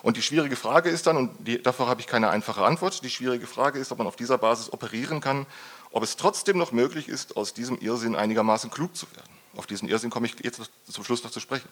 Und 0.02 0.18
die 0.18 0.22
schwierige 0.22 0.56
Frage 0.56 0.90
ist 0.90 1.08
dann, 1.08 1.18
und 1.18 1.48
die, 1.48 1.62
dafür 1.62 1.88
habe 1.88 2.02
ich 2.02 2.08
keine 2.08 2.30
einfache 2.30 2.64
Antwort, 2.64 3.04
die 3.04 3.10
schwierige 3.10 3.48
Frage 3.48 3.80
ist, 3.80 3.92
ob 3.92 3.98
man 4.00 4.08
auf 4.08 4.16
dieser 4.16 4.38
Basis 4.38 4.72
operieren 4.72 5.22
kann, 5.22 5.46
ob 5.92 6.04
es 6.04 6.18
trotzdem 6.18 6.58
noch 6.58 6.72
möglich 6.72 7.08
ist, 7.08 7.38
aus 7.38 7.54
diesem 7.54 7.80
Irrsinn 7.80 8.16
einigermaßen 8.16 8.70
klug 8.70 8.96
zu 8.96 9.08
werden. 9.16 9.32
Auf 9.56 9.68
diesen 9.68 9.88
Irrsinn 9.88 10.10
komme 10.10 10.28
ich 10.28 10.36
jetzt 10.44 10.62
zum 10.90 11.04
Schluss 11.04 11.24
noch 11.24 11.32
zu 11.32 11.40
sprechen. 11.40 11.70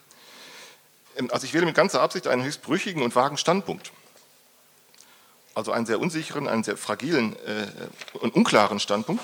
Ähm, 1.16 1.30
also 1.30 1.44
ich 1.44 1.54
wähle 1.54 1.66
mit 1.66 1.74
ganzer 1.74 2.00
Absicht 2.00 2.26
einen 2.26 2.42
höchst 2.42 2.62
brüchigen 2.62 3.02
und 3.02 3.14
vagen 3.14 3.36
Standpunkt. 3.36 3.92
Also 5.54 5.70
einen 5.70 5.86
sehr 5.86 6.00
unsicheren, 6.00 6.48
einen 6.48 6.64
sehr 6.64 6.76
fragilen 6.76 7.36
äh, 7.46 7.66
und 8.14 8.34
unklaren 8.34 8.80
Standpunkt, 8.80 9.22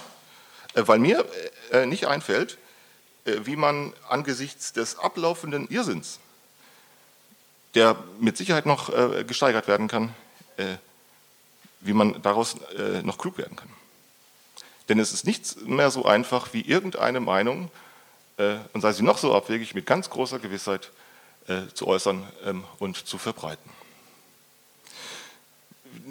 weil 0.75 0.99
mir 0.99 1.25
äh, 1.73 1.87
nicht 1.87 2.07
einfällt, 2.07 2.59
äh, 3.25 3.41
wie 3.45 3.57
man 3.57 3.93
angesichts 4.09 4.73
des 4.73 4.99
ablaufenden 4.99 5.69
Irrsinns, 5.69 6.19
der 7.75 7.97
mit 8.19 8.37
Sicherheit 8.37 8.67
noch 8.67 8.89
äh, 8.91 9.25
gesteigert 9.25 9.69
werden 9.69 9.89
kann, 9.89 10.15
äh, 10.57 10.77
wie 11.81 11.93
man 11.95 12.21
daraus 12.21 12.57
noch 13.03 13.17
klug 13.17 13.39
werden 13.39 13.57
kann. 13.57 13.71
Denn 14.91 14.99
es 14.99 15.15
ist 15.15 15.25
nichts 15.25 15.57
mehr 15.63 15.91
so 15.91 16.05
einfach 16.05 16.53
wie 16.53 16.61
irgendeine 16.61 17.21
Meinung, 17.21 17.71
und 18.75 18.83
sei 18.83 18.93
sie 18.93 19.03
noch 19.03 19.17
so 19.17 19.35
abwegig, 19.35 19.75
mit 19.75 19.87
ganz 19.87 20.11
großer 20.11 20.39
Gewissheit 20.41 20.91
zu 21.73 21.87
äußern 21.87 22.27
ähm, 22.45 22.65
und 22.79 23.07
zu 23.07 23.17
verbreiten. 23.17 23.71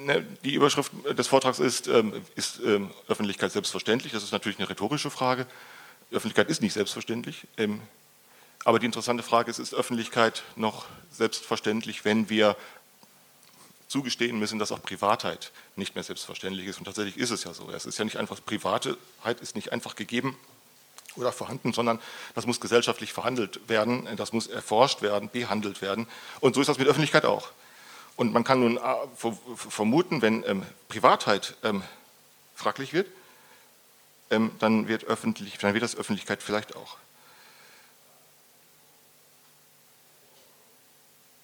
Ne, 0.06 0.26
die 0.46 0.54
Überschrift 0.54 0.94
des 1.18 1.28
Vortrags 1.28 1.60
ist, 1.60 1.90
ähm, 1.90 2.14
ist 2.36 2.62
ähm, 2.66 2.90
Öffentlichkeit 3.10 3.52
selbstverständlich? 3.52 4.14
Das 4.14 4.24
ist 4.24 4.32
natürlich 4.32 4.58
eine 4.58 4.70
rhetorische 4.70 5.10
Frage. 5.10 5.46
Öffentlichkeit 6.10 6.50
ist 6.50 6.62
nicht 6.62 6.72
selbstverständlich. 6.72 7.48
Ähm, 7.58 7.82
aber 8.64 8.80
die 8.80 8.86
interessante 8.86 9.24
Frage 9.24 9.52
ist, 9.52 9.60
ist 9.60 9.74
Öffentlichkeit 9.74 10.44
noch 10.56 10.86
selbstverständlich, 11.12 12.06
wenn 12.06 12.30
wir 12.30 12.56
zugestehen 13.90 14.40
müssen, 14.40 14.58
dass 14.58 14.72
auch 14.72 14.82
Privatheit 14.82 15.52
nicht 15.76 15.96
mehr 15.96 16.04
selbstverständlich 16.06 16.68
ist. 16.68 16.78
Und 16.78 16.86
tatsächlich 16.86 17.18
ist 17.18 17.32
es 17.32 17.44
ja 17.44 17.54
so. 17.54 17.70
Es 17.70 17.86
ist 17.86 17.98
ja 17.98 18.06
nicht 18.06 18.18
einfach, 18.18 18.40
Privatheit 18.46 18.96
ist 19.42 19.58
nicht 19.58 19.74
einfach 19.74 19.98
gegeben 19.98 20.38
oder 21.18 21.34
vorhanden, 21.34 21.74
sondern 21.74 22.00
das 22.36 22.46
muss 22.46 22.62
gesellschaftlich 22.62 23.12
verhandelt 23.12 23.68
werden, 23.68 24.08
das 24.16 24.32
muss 24.32 24.48
erforscht 24.48 25.02
werden, 25.02 25.30
behandelt 25.30 25.82
werden. 25.82 26.08
Und 26.40 26.56
so 26.56 26.62
ist 26.62 26.68
das 26.68 26.78
mit 26.78 26.88
Öffentlichkeit 26.88 27.26
auch. 27.26 27.52
Und 28.20 28.34
man 28.34 28.44
kann 28.44 28.60
nun 28.60 28.76
äh, 28.76 29.32
vermuten, 29.56 30.22
wenn 30.22 30.44
ähm, 30.46 30.66
Privatheit 30.90 31.56
ähm, 31.64 31.82
fraglich 32.54 32.92
wird, 32.92 33.08
ähm, 34.30 34.52
dann, 34.60 34.90
wird 34.90 35.06
öffentlich, 35.06 35.58
dann 35.58 35.74
wird 35.74 35.84
das 35.84 35.96
Öffentlichkeit 35.96 36.44
vielleicht 36.44 36.76
auch. 36.76 36.98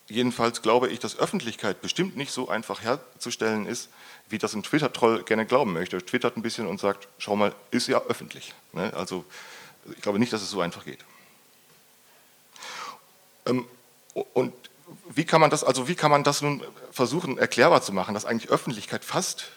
Jedenfalls 0.09 0.61
glaube 0.61 0.89
ich, 0.89 0.99
dass 0.99 1.17
Öffentlichkeit 1.17 1.81
bestimmt 1.81 2.17
nicht 2.17 2.33
so 2.33 2.49
einfach 2.49 2.81
herzustellen 2.81 3.67
ist, 3.67 3.87
wie 4.27 4.37
das 4.37 4.53
ein 4.53 4.61
Twitter-Troll 4.61 5.23
gerne 5.23 5.45
glauben 5.45 5.71
möchte. 5.71 6.05
Twittert 6.05 6.35
ein 6.35 6.41
bisschen 6.41 6.67
und 6.67 6.81
sagt, 6.81 7.07
schau 7.19 7.37
mal, 7.37 7.55
ist 7.71 7.87
ja 7.87 8.01
öffentlich. 8.01 8.53
Ne? 8.73 8.91
Also 8.93 9.23
ich 9.95 10.01
glaube 10.01 10.19
nicht, 10.19 10.33
dass 10.33 10.41
es 10.41 10.49
so 10.49 10.59
einfach 10.59 10.83
geht. 10.83 10.99
Ähm, 13.45 13.65
und 14.33 14.53
wie 15.13 15.25
kann 15.25 15.41
man 15.41 15.49
das, 15.49 15.63
also 15.63 15.87
wie 15.87 15.95
kann 15.95 16.11
man 16.11 16.23
das 16.23 16.41
nun 16.41 16.63
versuchen 16.91 17.37
erklärbar 17.37 17.81
zu 17.81 17.93
machen, 17.93 18.13
dass 18.13 18.25
eigentlich 18.25 18.51
Öffentlichkeit 18.51 19.03
fast 19.03 19.51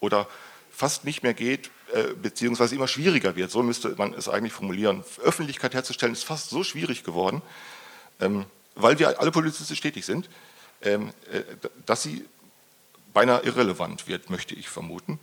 oder 0.00 0.28
fast 0.70 1.04
nicht 1.04 1.22
mehr 1.22 1.34
geht, 1.34 1.70
äh, 1.92 2.14
beziehungsweise 2.14 2.74
immer 2.74 2.88
schwieriger 2.88 3.36
wird. 3.36 3.50
So 3.50 3.62
müsste 3.62 3.94
man 3.96 4.12
es 4.14 4.28
eigentlich 4.28 4.52
formulieren. 4.52 5.04
Öffentlichkeit 5.22 5.74
herzustellen 5.74 6.12
ist 6.12 6.24
fast 6.24 6.50
so 6.50 6.64
schwierig 6.64 7.04
geworden, 7.04 7.42
ähm, 8.20 8.44
weil 8.74 8.98
wir 8.98 9.20
alle 9.20 9.30
politisch 9.30 9.80
tätig 9.80 10.04
sind, 10.04 10.28
ähm, 10.82 11.12
äh, 11.32 11.42
dass 11.86 12.02
sie 12.02 12.24
beinahe 13.12 13.42
irrelevant 13.42 14.08
wird, 14.08 14.28
möchte 14.30 14.54
ich 14.54 14.68
vermuten. 14.68 15.20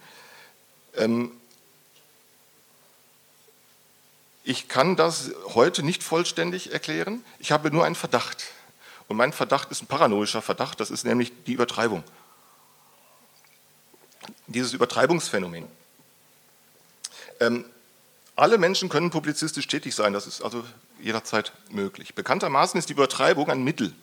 Ähm, 0.96 1.32
ich 4.44 4.68
kann 4.68 4.96
das 4.96 5.32
heute 5.54 5.84
nicht 5.84 6.02
vollständig 6.02 6.74
erklären. 6.74 7.24
Ich 7.40 7.52
habe 7.52 7.70
nur 7.70 7.86
einen 7.86 7.96
Verdacht. 7.96 8.46
Und 9.12 9.18
mein 9.18 9.34
Verdacht 9.34 9.70
ist 9.72 9.84
ein 9.84 9.88
paranoischer 9.88 10.42
Verdacht, 10.42 10.80
das 10.80 10.90
ist 10.90 11.04
nämlich 11.04 11.34
die 11.46 11.52
Übertreibung. 11.52 12.02
Dieses 14.48 14.72
Übertreibungsphänomen. 14.72 15.68
Ähm, 17.42 17.66
alle 18.38 18.58
Menschen 18.58 18.88
können 18.88 19.10
publizistisch 19.10 19.68
tätig 19.68 19.96
sein, 19.96 20.14
das 20.14 20.28
ist 20.28 20.42
also 20.42 20.64
jederzeit 21.02 21.52
möglich. 21.72 22.16
Bekanntermaßen 22.16 22.80
ist 22.80 22.88
die 22.88 22.94
Übertreibung 22.94 23.50
ein 23.50 23.66
Mittel, 23.66 23.94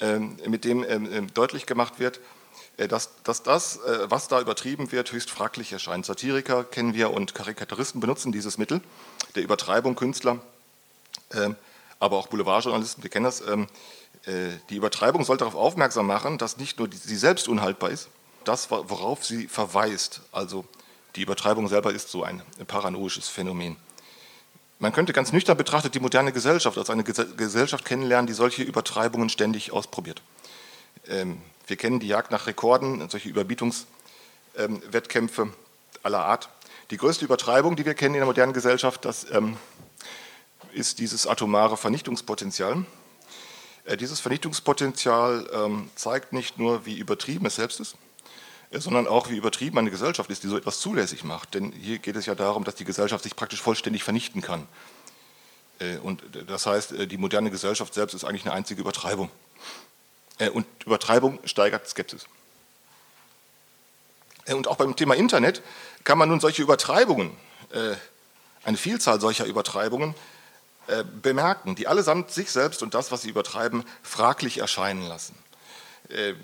ähm, 0.00 0.38
mit 0.46 0.64
dem 0.64 0.84
ähm, 0.84 1.12
ähm 1.12 1.34
deutlich 1.34 1.66
gemacht 1.66 1.98
wird, 1.98 2.20
äh, 2.76 2.86
dass, 2.86 3.20
dass, 3.24 3.42
das, 3.42 3.78
äh, 3.78 4.08
was 4.08 4.28
da 4.28 4.40
übertrieben 4.40 4.92
wird, 4.92 5.10
höchst 5.10 5.28
fraglich 5.28 5.72
erscheint. 5.72 6.06
Satiriker 6.06 6.62
kennen 6.62 6.94
wir 6.94 7.10
und 7.10 7.34
Karikaturisten 7.34 8.00
benutzen 8.00 8.30
dieses 8.30 8.58
Mittel 8.58 8.80
der 9.34 9.42
Übertreibung, 9.42 9.96
Künstler, 9.96 10.38
äh, 11.30 11.50
aber 11.98 12.18
auch 12.18 12.28
Boulevardjournalisten, 12.28 13.02
wir 13.02 13.10
kennen 13.10 13.24
das. 13.24 13.42
Ähm, 14.26 14.50
äh, 14.50 14.52
die 14.70 14.76
Übertreibung 14.76 15.24
soll 15.24 15.36
darauf 15.36 15.54
aufmerksam 15.54 16.06
machen, 16.06 16.38
dass 16.38 16.56
nicht 16.56 16.78
nur 16.78 16.88
sie 16.92 17.16
selbst 17.16 17.48
unhaltbar 17.48 17.90
ist, 17.90 18.08
das, 18.44 18.70
worauf 18.70 19.24
sie 19.24 19.48
verweist, 19.48 20.22
also 20.30 20.64
die 21.16 21.22
Übertreibung 21.22 21.66
selber 21.68 21.92
ist 21.92 22.10
so 22.10 22.22
ein 22.22 22.42
paranoisches 22.66 23.28
Phänomen. 23.28 23.76
Man 24.78 24.92
könnte 24.92 25.14
ganz 25.14 25.32
nüchtern 25.32 25.56
betrachtet 25.56 25.94
die 25.94 26.00
moderne 26.00 26.32
Gesellschaft 26.32 26.76
als 26.76 26.90
eine 26.90 27.02
Gesellschaft 27.02 27.86
kennenlernen, 27.86 28.26
die 28.26 28.34
solche 28.34 28.62
Übertreibungen 28.62 29.30
ständig 29.30 29.72
ausprobiert. 29.72 30.20
Ähm, 31.08 31.40
wir 31.66 31.76
kennen 31.76 31.98
die 31.98 32.08
Jagd 32.08 32.30
nach 32.30 32.46
Rekorden, 32.46 33.08
solche 33.08 33.30
Überbietungswettkämpfe 33.30 35.48
aller 36.02 36.24
Art. 36.24 36.50
Die 36.90 36.98
größte 36.98 37.24
Übertreibung, 37.24 37.74
die 37.74 37.86
wir 37.86 37.94
kennen 37.94 38.14
in 38.14 38.20
der 38.20 38.26
modernen 38.26 38.52
Gesellschaft, 38.52 39.06
das 39.06 39.30
ähm, 39.32 39.56
ist 40.72 40.98
dieses 40.98 41.26
atomare 41.26 41.78
Vernichtungspotenzial. 41.78 42.84
Äh, 43.86 43.96
dieses 43.96 44.20
Vernichtungspotenzial 44.20 45.48
ähm, 45.52 45.90
zeigt 45.94 46.32
nicht 46.32 46.58
nur, 46.58 46.84
wie 46.84 46.98
übertrieben 46.98 47.46
es 47.46 47.56
selbst 47.56 47.80
ist, 47.80 47.96
äh, 48.70 48.80
sondern 48.80 49.06
auch, 49.06 49.30
wie 49.30 49.36
übertrieben 49.36 49.78
eine 49.78 49.90
Gesellschaft 49.90 50.28
ist, 50.30 50.42
die 50.42 50.48
so 50.48 50.56
etwas 50.56 50.80
zulässig 50.80 51.24
macht. 51.24 51.54
Denn 51.54 51.72
hier 51.72 51.98
geht 51.98 52.16
es 52.16 52.26
ja 52.26 52.34
darum, 52.34 52.64
dass 52.64 52.74
die 52.74 52.84
Gesellschaft 52.84 53.22
sich 53.22 53.36
praktisch 53.36 53.62
vollständig 53.62 54.02
vernichten 54.02 54.42
kann. 54.42 54.66
Äh, 55.78 55.98
und 55.98 56.22
das 56.48 56.66
heißt, 56.66 56.94
die 57.10 57.16
moderne 57.16 57.50
Gesellschaft 57.50 57.94
selbst 57.94 58.14
ist 58.14 58.24
eigentlich 58.24 58.44
eine 58.44 58.54
einzige 58.54 58.80
Übertreibung. 58.80 59.30
Und 60.52 60.66
Übertreibung 60.84 61.38
steigert 61.44 61.88
Skepsis. 61.88 62.26
Und 64.48 64.68
auch 64.68 64.76
beim 64.76 64.94
Thema 64.94 65.14
Internet 65.14 65.62
kann 66.04 66.18
man 66.18 66.28
nun 66.28 66.40
solche 66.40 66.60
Übertreibungen, 66.60 67.30
eine 68.62 68.76
Vielzahl 68.76 69.18
solcher 69.18 69.46
Übertreibungen, 69.46 70.14
äh, 70.88 71.04
bemerken, 71.04 71.74
die 71.74 71.88
allesamt 71.88 72.30
sich 72.30 72.50
selbst 72.50 72.82
und 72.82 72.94
das, 72.94 73.10
was 73.10 73.22
sie 73.22 73.30
übertreiben, 73.30 73.84
fraglich 74.02 74.58
erscheinen 74.58 75.02
lassen. 75.02 75.34
Äh, 76.08 76.34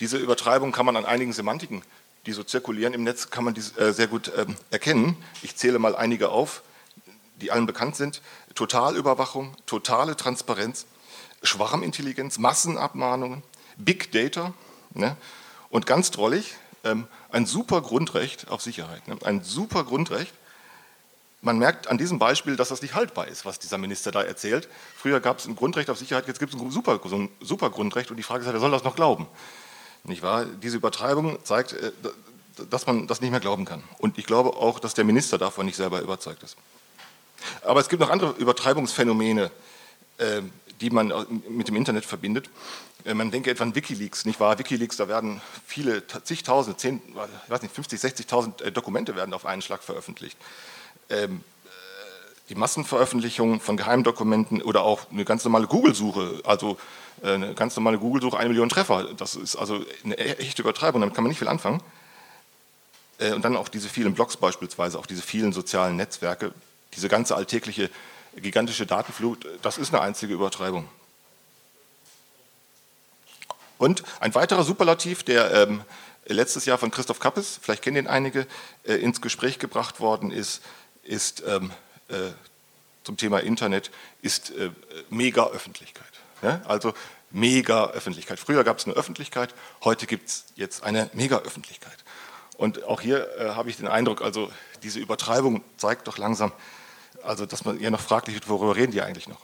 diese 0.00 0.16
Übertreibung 0.16 0.72
kann 0.72 0.86
man 0.86 0.96
an 0.96 1.04
einigen 1.04 1.32
Semantiken, 1.32 1.82
die 2.26 2.32
so 2.32 2.44
zirkulieren 2.44 2.94
im 2.94 3.04
Netz, 3.04 3.30
kann 3.30 3.44
man 3.44 3.54
dies, 3.54 3.76
äh, 3.76 3.92
sehr 3.92 4.06
gut 4.06 4.32
ähm, 4.36 4.56
erkennen. 4.70 5.16
Ich 5.42 5.56
zähle 5.56 5.78
mal 5.78 5.96
einige 5.96 6.30
auf, 6.30 6.62
die 7.36 7.50
allen 7.50 7.66
bekannt 7.66 7.96
sind. 7.96 8.20
Totalüberwachung, 8.54 9.54
totale 9.66 10.16
Transparenz, 10.16 10.86
Schwarmintelligenz, 11.42 12.38
Massenabmahnungen, 12.38 13.42
Big 13.76 14.12
Data 14.12 14.54
ne? 14.94 15.16
und 15.70 15.86
ganz 15.86 16.10
drollig, 16.10 16.56
ähm, 16.84 17.06
ein 17.30 17.46
super 17.46 17.80
Grundrecht 17.80 18.48
auf 18.48 18.62
Sicherheit. 18.62 19.06
Ne? 19.08 19.16
Ein 19.24 19.42
super 19.42 19.84
Grundrecht, 19.84 20.34
man 21.40 21.58
merkt 21.58 21.88
an 21.88 21.98
diesem 21.98 22.18
Beispiel, 22.18 22.56
dass 22.56 22.68
das 22.68 22.82
nicht 22.82 22.94
haltbar 22.94 23.28
ist, 23.28 23.44
was 23.44 23.58
dieser 23.58 23.78
Minister 23.78 24.10
da 24.10 24.22
erzählt. 24.22 24.68
Früher 24.96 25.20
gab 25.20 25.38
es 25.38 25.46
ein 25.46 25.54
Grundrecht 25.54 25.88
auf 25.90 25.98
Sicherheit, 25.98 26.26
jetzt 26.26 26.40
gibt 26.40 26.54
es 26.54 26.60
ein 26.60 26.70
super, 26.70 27.00
super 27.40 27.70
Grundrecht 27.70 28.10
und 28.10 28.16
die 28.16 28.22
Frage 28.22 28.44
ist, 28.44 28.52
wer 28.52 28.58
soll 28.58 28.70
das 28.70 28.84
noch 28.84 28.96
glauben? 28.96 29.26
Nicht 30.04 30.22
wahr? 30.22 30.44
Diese 30.44 30.76
Übertreibung 30.76 31.38
zeigt, 31.44 31.74
äh, 31.74 31.92
dass 32.70 32.86
man 32.86 33.06
das 33.06 33.20
nicht 33.20 33.30
mehr 33.30 33.40
glauben 33.40 33.64
kann. 33.64 33.84
Und 33.98 34.18
ich 34.18 34.26
glaube 34.26 34.56
auch, 34.56 34.80
dass 34.80 34.94
der 34.94 35.04
Minister 35.04 35.38
davon 35.38 35.66
nicht 35.66 35.76
selber 35.76 36.00
überzeugt 36.00 36.42
ist. 36.42 36.56
Aber 37.62 37.80
es 37.80 37.88
gibt 37.88 38.00
noch 38.00 38.10
andere 38.10 38.32
Übertreibungsphänomene, 38.32 39.50
äh, 40.18 40.42
die 40.80 40.90
man 40.90 41.12
mit 41.48 41.68
dem 41.68 41.76
Internet 41.76 42.04
verbindet. 42.04 42.50
Äh, 43.04 43.14
man 43.14 43.30
denke 43.30 43.50
etwa 43.50 43.62
an 43.62 43.74
Wikileaks, 43.74 44.24
nicht 44.24 44.40
wahr? 44.40 44.58
Wikileaks, 44.58 44.96
da 44.96 45.06
werden 45.06 45.40
viele, 45.66 46.02
zigtausend, 46.24 46.80
zehn, 46.80 47.00
ich 47.44 47.50
weiß 47.50 47.62
nicht, 47.62 47.74
50, 47.74 48.00
60.000 48.00 48.70
Dokumente 48.70 49.14
werden 49.14 49.34
auf 49.34 49.46
einen 49.46 49.62
Schlag 49.62 49.84
veröffentlicht. 49.84 50.36
Ähm, 51.10 51.42
die 52.48 52.54
Massenveröffentlichung 52.54 53.60
von 53.60 53.76
Geheimdokumenten 53.76 54.62
oder 54.62 54.82
auch 54.82 55.10
eine 55.10 55.24
ganz 55.24 55.44
normale 55.44 55.66
Google-Suche, 55.66 56.40
also 56.44 56.78
äh, 57.22 57.32
eine 57.32 57.54
ganz 57.54 57.76
normale 57.76 57.98
Google-Suche, 57.98 58.38
eine 58.38 58.48
Million 58.48 58.68
Treffer, 58.68 59.12
das 59.14 59.34
ist 59.34 59.56
also 59.56 59.84
eine 60.04 60.18
e-, 60.18 60.38
echte 60.38 60.62
Übertreibung, 60.62 61.00
damit 61.00 61.14
kann 61.14 61.24
man 61.24 61.28
nicht 61.28 61.38
viel 61.38 61.48
anfangen. 61.48 61.82
Äh, 63.18 63.32
und 63.32 63.44
dann 63.44 63.56
auch 63.56 63.68
diese 63.68 63.88
vielen 63.88 64.14
Blogs 64.14 64.36
beispielsweise, 64.36 64.98
auch 64.98 65.06
diese 65.06 65.22
vielen 65.22 65.52
sozialen 65.52 65.96
Netzwerke, 65.96 66.52
diese 66.94 67.08
ganze 67.08 67.36
alltägliche 67.36 67.90
gigantische 68.36 68.86
Datenflut, 68.86 69.46
das 69.62 69.78
ist 69.78 69.92
eine 69.92 70.02
einzige 70.02 70.32
Übertreibung. 70.34 70.88
Und 73.78 74.02
ein 74.20 74.34
weiterer 74.34 74.64
Superlativ, 74.64 75.22
der 75.22 75.52
ähm, 75.52 75.82
letztes 76.26 76.64
Jahr 76.64 76.78
von 76.78 76.90
Christoph 76.90 77.20
Kappes, 77.20 77.58
vielleicht 77.62 77.82
kennen 77.82 77.94
den 77.96 78.06
einige, 78.06 78.46
äh, 78.84 78.94
ins 78.94 79.20
Gespräch 79.20 79.58
gebracht 79.58 80.00
worden 80.00 80.30
ist, 80.30 80.62
ist 81.08 81.42
ähm, 81.46 81.72
äh, 82.08 82.30
zum 83.02 83.16
Thema 83.16 83.38
Internet 83.38 83.90
ist 84.22 84.50
äh, 84.50 84.70
Mega-Öffentlichkeit. 85.10 86.04
Ja? 86.42 86.60
Also 86.66 86.92
Mega-Öffentlichkeit. 87.30 88.38
Früher 88.38 88.64
gab 88.64 88.78
es 88.78 88.84
eine 88.84 88.94
Öffentlichkeit, 88.94 89.54
heute 89.82 90.06
gibt 90.06 90.28
es 90.28 90.44
jetzt 90.56 90.82
eine 90.82 91.10
Mega-Öffentlichkeit. 91.14 91.96
Und 92.56 92.84
auch 92.84 93.00
hier 93.00 93.28
äh, 93.38 93.50
habe 93.50 93.70
ich 93.70 93.76
den 93.76 93.88
Eindruck, 93.88 94.22
also 94.22 94.50
diese 94.82 94.98
Übertreibung 95.00 95.62
zeigt 95.76 96.06
doch 96.06 96.18
langsam, 96.18 96.52
also 97.22 97.46
dass 97.46 97.64
man 97.64 97.80
eher 97.80 97.90
noch 97.90 98.00
fraglich 98.00 98.34
wird, 98.34 98.48
worüber 98.48 98.76
reden 98.76 98.92
die 98.92 99.02
eigentlich 99.02 99.28
noch? 99.28 99.40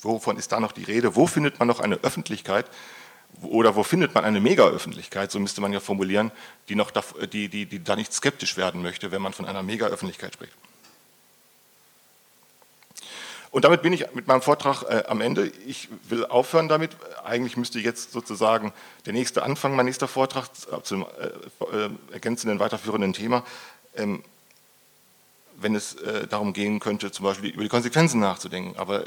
Wovon 0.00 0.36
ist 0.36 0.52
da 0.52 0.60
noch 0.60 0.72
die 0.72 0.84
Rede? 0.84 1.16
Wo 1.16 1.26
findet 1.26 1.58
man 1.58 1.68
noch 1.68 1.80
eine 1.80 1.96
Öffentlichkeit? 1.96 2.66
Oder 3.42 3.76
wo 3.76 3.82
findet 3.82 4.14
man 4.14 4.24
eine 4.24 4.40
Mega-Öffentlichkeit, 4.40 5.30
so 5.30 5.38
müsste 5.38 5.60
man 5.60 5.72
ja 5.72 5.80
formulieren, 5.80 6.32
die, 6.68 6.74
noch 6.74 6.90
da, 6.90 7.04
die, 7.32 7.48
die, 7.48 7.66
die 7.66 7.84
da 7.84 7.94
nicht 7.94 8.12
skeptisch 8.12 8.56
werden 8.56 8.82
möchte, 8.82 9.12
wenn 9.12 9.22
man 9.22 9.32
von 9.32 9.46
einer 9.46 9.62
Mega-Öffentlichkeit 9.62 10.34
spricht. 10.34 10.54
Und 13.50 13.64
damit 13.64 13.82
bin 13.82 13.92
ich 13.92 14.12
mit 14.14 14.26
meinem 14.26 14.42
Vortrag 14.42 14.82
äh, 14.82 15.04
am 15.08 15.20
Ende. 15.20 15.50
Ich 15.66 15.88
will 16.08 16.26
aufhören 16.26 16.68
damit. 16.68 16.90
Eigentlich 17.24 17.56
müsste 17.56 17.78
jetzt 17.78 18.12
sozusagen 18.12 18.72
der 19.06 19.14
nächste 19.14 19.42
Anfang, 19.42 19.74
mein 19.74 19.86
nächster 19.86 20.08
Vortrag 20.08 20.48
zum 20.82 21.02
äh, 21.02 21.84
äh, 21.86 21.90
ergänzenden, 22.12 22.58
weiterführenden 22.58 23.12
Thema, 23.14 23.44
ähm, 23.96 24.22
wenn 25.56 25.74
es 25.74 25.94
äh, 25.94 26.26
darum 26.26 26.52
gehen 26.52 26.78
könnte, 26.78 27.10
zum 27.10 27.24
Beispiel 27.24 27.50
über 27.50 27.62
die 27.62 27.68
Konsequenzen 27.68 28.20
nachzudenken. 28.20 28.78
Aber 28.78 29.04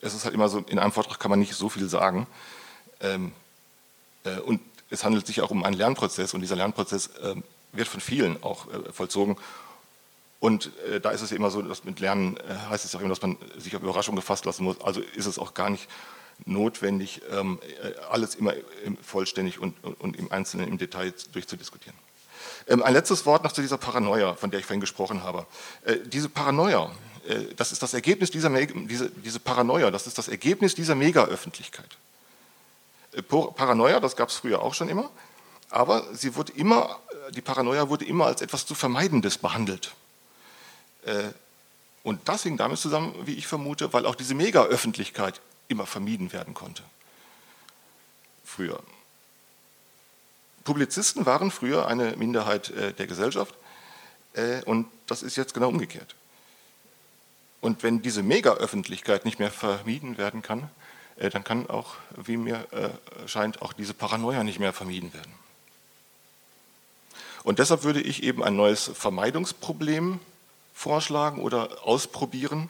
es 0.00 0.14
ist 0.14 0.24
halt 0.24 0.34
immer 0.34 0.48
so, 0.48 0.58
in 0.66 0.78
einem 0.78 0.92
Vortrag 0.92 1.20
kann 1.20 1.30
man 1.30 1.38
nicht 1.38 1.54
so 1.54 1.68
viel 1.68 1.88
sagen. 1.88 2.26
Ähm, 3.00 3.32
äh, 4.24 4.38
und 4.40 4.60
es 4.90 5.04
handelt 5.04 5.26
sich 5.26 5.42
auch 5.42 5.50
um 5.50 5.64
einen 5.64 5.76
Lernprozess 5.76 6.34
und 6.34 6.40
dieser 6.40 6.56
Lernprozess 6.56 7.10
ähm, 7.22 7.42
wird 7.72 7.88
von 7.88 8.00
vielen 8.00 8.42
auch 8.42 8.66
äh, 8.72 8.92
vollzogen. 8.92 9.36
Und 10.44 10.72
äh, 10.92 11.00
da 11.00 11.10
ist 11.10 11.22
es 11.22 11.32
immer 11.32 11.50
so, 11.50 11.62
dass 11.62 11.84
mit 11.84 12.00
Lernen 12.00 12.36
äh, 12.36 12.68
heißt 12.68 12.84
es 12.84 12.94
auch 12.94 13.00
immer, 13.00 13.08
dass 13.08 13.22
man 13.22 13.38
sich 13.56 13.74
auf 13.76 13.82
Überraschung 13.82 14.14
gefasst 14.14 14.44
lassen 14.44 14.64
muss. 14.64 14.78
Also 14.82 15.00
ist 15.00 15.24
es 15.24 15.38
auch 15.38 15.54
gar 15.54 15.70
nicht 15.70 15.88
notwendig, 16.44 17.22
ähm, 17.32 17.58
äh, 17.82 17.98
alles 18.10 18.34
immer 18.34 18.52
im, 18.84 18.98
vollständig 18.98 19.58
und, 19.58 19.74
und, 19.82 20.16
im 20.16 20.30
Einzelnen, 20.30 20.68
im 20.68 20.76
Detail 20.76 21.14
durchzudiskutieren. 21.32 21.96
Ähm, 22.68 22.82
ein 22.82 22.92
letztes 22.92 23.24
Wort 23.24 23.42
noch 23.42 23.52
zu 23.52 23.62
dieser 23.62 23.78
Paranoia, 23.78 24.34
von 24.34 24.50
der 24.50 24.60
ich 24.60 24.66
vorhin 24.66 24.82
gesprochen 24.82 25.22
habe. 25.22 25.46
Äh, 25.86 25.96
diese 26.04 26.28
Paranoia, 26.28 26.90
äh, 27.26 27.54
das 27.56 27.72
ist 27.72 27.82
das 27.82 27.94
Ergebnis 27.94 28.30
dieser, 28.30 28.50
diese, 28.50 29.08
diese 29.12 29.40
Paranoia, 29.40 29.90
das 29.90 30.06
ist 30.06 30.18
das 30.18 30.28
Ergebnis 30.28 30.74
dieser 30.74 30.94
Mega-Öffentlichkeit. 30.94 31.96
Äh, 33.12 33.22
Paranoia, 33.22 33.98
das 33.98 34.14
gab 34.14 34.28
es 34.28 34.36
früher 34.36 34.60
auch 34.60 34.74
schon 34.74 34.90
immer, 34.90 35.10
aber 35.70 36.04
sie 36.14 36.36
wurde 36.36 36.52
immer, 36.52 37.00
die 37.34 37.40
Paranoia 37.40 37.88
wurde 37.88 38.04
immer 38.04 38.26
als 38.26 38.42
etwas 38.42 38.66
zu 38.66 38.74
Vermeidendes 38.74 39.38
behandelt. 39.38 39.94
Äh, 41.04 41.30
und 42.02 42.28
das 42.28 42.42
hing 42.42 42.56
damit 42.56 42.78
zusammen, 42.78 43.14
wie 43.24 43.34
ich 43.34 43.46
vermute, 43.46 43.92
weil 43.92 44.06
auch 44.06 44.14
diese 44.14 44.34
Mega-Öffentlichkeit 44.34 45.40
immer 45.68 45.86
vermieden 45.86 46.32
werden 46.32 46.54
konnte. 46.54 46.82
Früher. 48.44 48.82
Publizisten 50.64 51.26
waren 51.26 51.50
früher 51.50 51.86
eine 51.86 52.16
Minderheit 52.16 52.70
äh, 52.70 52.92
der 52.92 53.06
Gesellschaft 53.06 53.54
äh, 54.34 54.62
und 54.64 54.86
das 55.06 55.22
ist 55.22 55.36
jetzt 55.36 55.54
genau 55.54 55.68
umgekehrt. 55.68 56.14
Und 57.60 57.82
wenn 57.82 58.02
diese 58.02 58.22
Mega-Öffentlichkeit 58.22 59.24
nicht 59.24 59.38
mehr 59.38 59.50
vermieden 59.50 60.18
werden 60.18 60.42
kann, 60.42 60.68
dann 61.16 61.44
kann 61.44 61.70
auch, 61.70 61.94
wie 62.16 62.36
mir 62.36 62.66
scheint, 63.26 63.62
auch 63.62 63.72
diese 63.72 63.94
Paranoia 63.94 64.42
nicht 64.44 64.58
mehr 64.58 64.74
vermieden 64.74 65.14
werden. 65.14 65.32
Und 67.42 67.58
deshalb 67.58 67.84
würde 67.84 68.02
ich 68.02 68.22
eben 68.22 68.42
ein 68.42 68.56
neues 68.56 68.90
Vermeidungsproblem 68.92 70.18
vorschlagen 70.74 71.40
oder 71.40 71.84
ausprobieren 71.84 72.68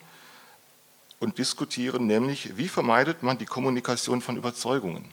und 1.19 1.39
diskutieren, 1.39 2.07
nämlich 2.07 2.57
wie 2.57 2.69
vermeidet 2.69 3.23
man 3.23 3.39
die 3.39 3.47
Kommunikation 3.47 4.21
von 4.21 4.37
Überzeugungen. 4.37 5.11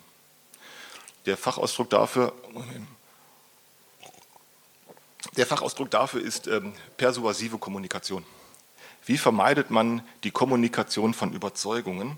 Der 1.26 1.38
Fachausdruck 1.38 1.90
dafür, 1.90 2.34
der 5.38 5.48
Fachausdruck 5.48 5.90
dafür 5.90 6.22
ist 6.22 6.48
ähm, 6.48 6.74
persuasive 6.98 7.58
Kommunikation. 7.58 8.26
Wie 9.06 9.18
vermeidet 9.18 9.70
man 9.70 10.02
die 10.24 10.32
Kommunikation 10.32 11.14
von 11.14 11.34
Überzeugungen? 11.34 12.18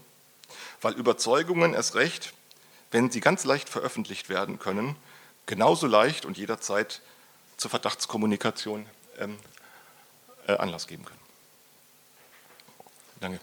Weil 0.82 0.94
Überzeugungen 0.94 1.74
erst 1.74 1.96
recht, 1.96 2.34
wenn 2.92 3.12
sie 3.12 3.20
ganz 3.20 3.46
leicht 3.46 3.70
veröffentlicht 3.70 4.30
werden 4.30 4.60
können, 4.60 4.96
genauso 5.46 5.88
leicht 5.88 6.26
und 6.26 6.38
jederzeit 6.38 7.02
zur 7.58 7.70
Verdachtskommunikation 7.70 8.86
ähm, 9.20 9.34
äh, 9.34 9.53
Anlass 10.48 10.88
geben 10.88 11.06
können. 11.06 11.20
Danke. 13.20 13.40